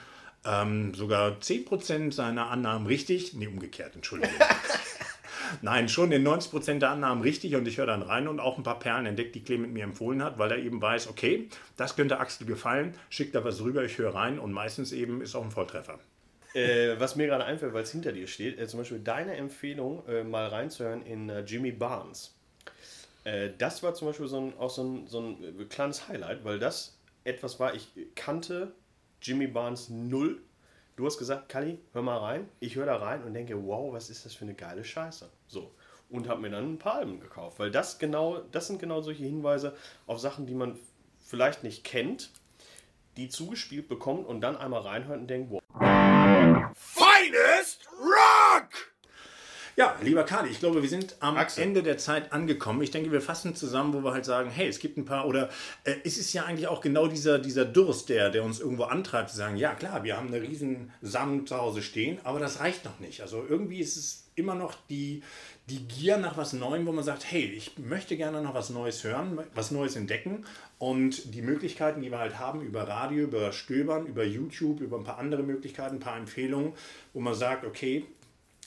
ähm, 0.45 0.95
sogar 0.95 1.33
10% 1.39 2.13
seiner 2.13 2.51
Annahmen 2.51 2.87
richtig. 2.87 3.35
Nee, 3.35 3.49
umgekehrt, 3.49 3.95
Entschuldigung. 3.95 4.35
Nein, 5.63 5.89
schon 5.89 6.13
in 6.13 6.27
90% 6.27 6.79
der 6.79 6.91
Annahmen 6.91 7.23
richtig 7.23 7.55
und 7.57 7.67
ich 7.67 7.79
höre 7.79 7.87
dann 7.87 8.03
rein 8.03 8.29
und 8.29 8.41
auch 8.41 8.59
ein 8.59 8.63
paar 8.63 8.79
Perlen 8.79 9.07
entdeckt, 9.07 9.35
die 9.35 9.43
Clement 9.43 9.73
mir 9.73 9.85
empfohlen 9.85 10.23
hat, 10.23 10.39
weil 10.39 10.51
er 10.51 10.59
eben 10.59 10.81
weiß, 10.81 11.09
okay, 11.09 11.49
das 11.77 11.97
könnte 11.97 12.19
Axel 12.19 12.47
gefallen, 12.47 12.95
schickt 13.09 13.35
da 13.35 13.45
was 13.45 13.61
rüber, 13.61 13.85
ich 13.85 13.99
höre 13.99 14.15
rein 14.15 14.39
und 14.39 14.53
meistens 14.53 14.93
eben 14.93 15.21
ist 15.21 15.35
auch 15.35 15.45
ein 15.45 15.51
Volltreffer. 15.51 15.99
Äh, 16.55 16.99
was 16.99 17.15
mir 17.15 17.27
gerade 17.27 17.45
einfällt, 17.45 17.75
weil 17.75 17.85
es 17.85 17.93
hinter 17.93 18.13
dir 18.13 18.27
steht, 18.27 18.59
äh, 18.59 18.67
zum 18.67 18.81
Beispiel 18.81 18.99
deine 18.99 19.37
Empfehlung, 19.37 20.05
äh, 20.09 20.25
mal 20.25 20.49
reinzuhören 20.49 21.03
in 21.07 21.29
äh, 21.29 21.41
Jimmy 21.43 21.71
Barnes. 21.71 22.35
Äh, 23.25 23.51
das 23.57 23.83
war 23.83 23.95
zum 23.95 24.09
Beispiel 24.09 24.27
so 24.27 24.41
ein, 24.41 24.59
auch 24.59 24.71
so 24.71 24.83
ein, 24.83 25.07
so 25.07 25.21
ein 25.21 25.61
äh, 25.61 25.65
kleines 25.65 26.09
Highlight, 26.09 26.45
weil 26.45 26.59
das 26.59 26.99
etwas 27.25 27.61
war, 27.61 27.75
ich 27.75 27.89
kannte 28.17 28.73
Jimmy 29.23 29.47
Barnes 29.47 29.91
null. 29.91 30.41
Du 31.01 31.07
hast 31.07 31.17
gesagt, 31.17 31.49
Kali, 31.49 31.79
hör 31.95 32.03
mal 32.03 32.19
rein. 32.19 32.47
Ich 32.61 32.77
höre 32.77 32.85
da 32.85 32.97
rein 32.97 33.25
und 33.25 33.33
denke, 33.33 33.65
wow, 33.65 33.91
was 33.91 34.11
ist 34.11 34.27
das 34.27 34.35
für 34.35 34.45
eine 34.45 34.53
geile 34.53 34.85
Scheiße. 34.85 35.31
So. 35.47 35.71
Und 36.11 36.29
habe 36.29 36.43
mir 36.43 36.51
dann 36.51 36.75
ein 36.75 36.79
paar 36.79 36.97
Alben 36.97 37.21
gekauft, 37.21 37.59
weil 37.59 37.71
das 37.71 37.99
genau, 37.99 38.41
das 38.53 38.67
sind 38.67 38.81
genau 38.81 39.01
solche 39.01 39.25
Hinweise 39.25 39.75
auf 40.07 40.21
Sachen, 40.21 40.45
die 40.45 40.53
man 40.53 40.79
vielleicht 41.25 41.65
nicht 41.65 41.85
kennt, 41.85 42.29
die 43.17 43.31
zugespielt 43.31 43.89
bekommt 43.89 44.27
und 44.27 44.43
dann 44.43 44.59
einmal 44.59 44.83
reinhört 44.83 45.21
und 45.21 45.29
denkt, 45.29 45.51
wow! 45.51 46.71
Ja, 49.81 49.97
lieber 50.03 50.25
Kali, 50.25 50.51
ich 50.51 50.59
glaube, 50.59 50.83
wir 50.83 50.91
sind 50.91 51.17
am 51.21 51.39
Axel. 51.39 51.65
Ende 51.65 51.83
der 51.83 51.97
Zeit 51.97 52.35
angekommen. 52.35 52.83
Ich 52.83 52.91
denke, 52.91 53.13
wir 53.13 53.23
fassen 53.23 53.55
zusammen, 53.55 53.95
wo 53.95 54.05
wir 54.05 54.13
halt 54.13 54.27
sagen, 54.27 54.51
hey, 54.51 54.69
es 54.69 54.79
gibt 54.79 54.99
ein 54.99 55.07
paar, 55.07 55.27
oder 55.27 55.49
äh, 55.85 55.95
es 56.05 56.19
ist 56.19 56.35
ja 56.35 56.45
eigentlich 56.45 56.69
auch 56.69 56.83
genau 56.83 57.07
dieser, 57.07 57.39
dieser 57.39 57.65
Durst, 57.65 58.11
der, 58.11 58.29
der 58.29 58.45
uns 58.45 58.61
irgendwo 58.61 58.83
antreibt, 58.83 59.31
zu 59.31 59.39
sagen, 59.39 59.57
ja 59.57 59.73
klar, 59.73 60.05
wir 60.05 60.19
haben 60.19 60.27
eine 60.27 60.43
riesen 60.43 60.93
Sammlung 61.01 61.47
zu 61.47 61.57
Hause 61.57 61.81
stehen, 61.81 62.19
aber 62.25 62.41
das 62.41 62.61
reicht 62.61 62.85
noch 62.85 63.01
nicht. 63.01 63.23
Also 63.23 63.43
irgendwie 63.49 63.81
ist 63.81 63.97
es 63.97 64.27
immer 64.35 64.55
noch 64.55 64.75
die, 64.91 65.23
die 65.71 65.89
Gier 65.89 66.19
nach 66.19 66.37
was 66.37 66.53
Neuem, 66.53 66.85
wo 66.85 66.93
man 66.93 67.03
sagt, 67.03 67.25
hey, 67.33 67.47
ich 67.47 67.79
möchte 67.79 68.19
gerne 68.19 68.43
noch 68.43 68.53
was 68.53 68.69
Neues 68.69 69.03
hören, 69.03 69.39
was 69.55 69.71
Neues 69.71 69.97
entdecken. 69.97 70.45
Und 70.79 71.35
die 71.35 71.41
Möglichkeiten, 71.41 72.03
die 72.03 72.11
wir 72.11 72.19
halt 72.19 72.39
haben, 72.39 72.61
über 72.61 72.87
Radio, 72.87 73.25
über 73.25 73.51
Stöbern, 73.53 74.05
über 74.05 74.25
YouTube, 74.25 74.83
über 74.83 74.99
ein 74.99 75.05
paar 75.05 75.17
andere 75.17 75.43
Möglichkeiten, 75.43 75.97
ein 75.97 76.01
paar 76.01 76.19
Empfehlungen, 76.19 76.75
wo 77.15 77.21
man 77.21 77.35
sagt, 77.35 77.65
okay, 77.65 78.05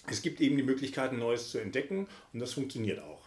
es 0.07 0.21
gibt 0.21 0.41
eben 0.41 0.57
die 0.57 0.63
Möglichkeit, 0.63 1.13
Neues 1.13 1.49
zu 1.49 1.59
entdecken 1.59 2.07
und 2.33 2.39
das 2.39 2.53
funktioniert 2.53 2.99
auch. 2.99 3.21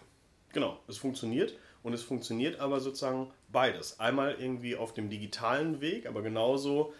Genau, 0.53 0.79
es 0.89 0.99
funktioniert 0.99 1.57
und 1.83 1.93
es 1.93 2.03
funktioniert 2.03 2.61
aber 2.61 2.81
sozusagen 2.81 3.31
beides. 3.49 4.01
Einmal 4.01 4.37
irgendwie 4.39 4.77
auf 4.77 4.95
dem 4.95 5.09
digitalen 5.11 5.81
Weg, 5.81 6.07
aber 6.07 6.23
genauso 6.23 6.95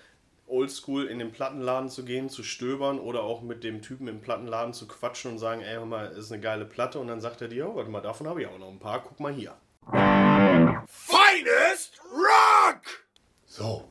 oldschool 0.47 1.07
in 1.07 1.19
den 1.19 1.33
Plattenladen 1.33 1.89
zu 1.89 2.05
gehen, 2.05 2.29
zu 2.29 2.43
stöbern 2.43 3.01
oder 3.01 3.23
auch 3.23 3.43
mit 3.43 3.65
dem 3.65 3.83
Typen 3.83 4.07
im 4.07 4.21
Plattenladen 4.21 4.73
zu 4.75 4.87
quatschen 4.87 5.33
und 5.33 5.39
sagen, 5.39 5.61
ey, 5.61 5.75
hör 5.75 5.87
mal, 5.87 6.07
ist 6.13 6.31
eine 6.31 6.41
geile 6.41 6.65
Platte 6.65 6.99
und 6.99 7.09
dann 7.09 7.21
sagt 7.21 7.41
er 7.43 7.49
dir, 7.49 7.69
oh, 7.69 7.77
warte 7.77 7.91
mal, 7.91 8.01
davon 8.01 8.29
habe 8.29 8.43
ich 8.43 8.47
auch 8.47 8.59
noch 8.59 8.71
ein 8.71 8.79
paar, 8.79 9.03
guck 9.03 9.19
mal 9.19 9.33
hier. 9.33 9.57
Finest 10.87 12.01
Rock! 12.13 12.83
So. 13.47 13.91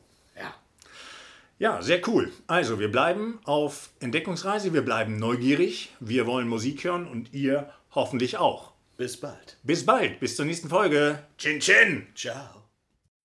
Ja. 1.59 1.81
Sehr 1.81 2.01
cool. 2.07 2.31
Also, 2.47 2.79
wir 2.79 2.91
bleiben 2.91 3.39
auf 3.43 3.89
Entdeckungsreise, 3.99 4.73
wir 4.73 4.83
bleiben 4.83 5.17
neugierig, 5.17 5.93
wir 5.99 6.25
wollen 6.27 6.47
Musik 6.47 6.83
hören 6.83 7.07
und 7.07 7.33
ihr 7.33 7.69
hoffentlich 7.91 8.37
auch. 8.37 8.73
Bis 8.97 9.19
bald. 9.19 9.57
Bis 9.63 9.85
bald, 9.85 10.19
bis 10.19 10.35
zur 10.37 10.45
nächsten 10.45 10.69
Folge. 10.69 11.19
Chin 11.37 11.59
Chin! 11.59 12.07
Ciao. 12.15 12.54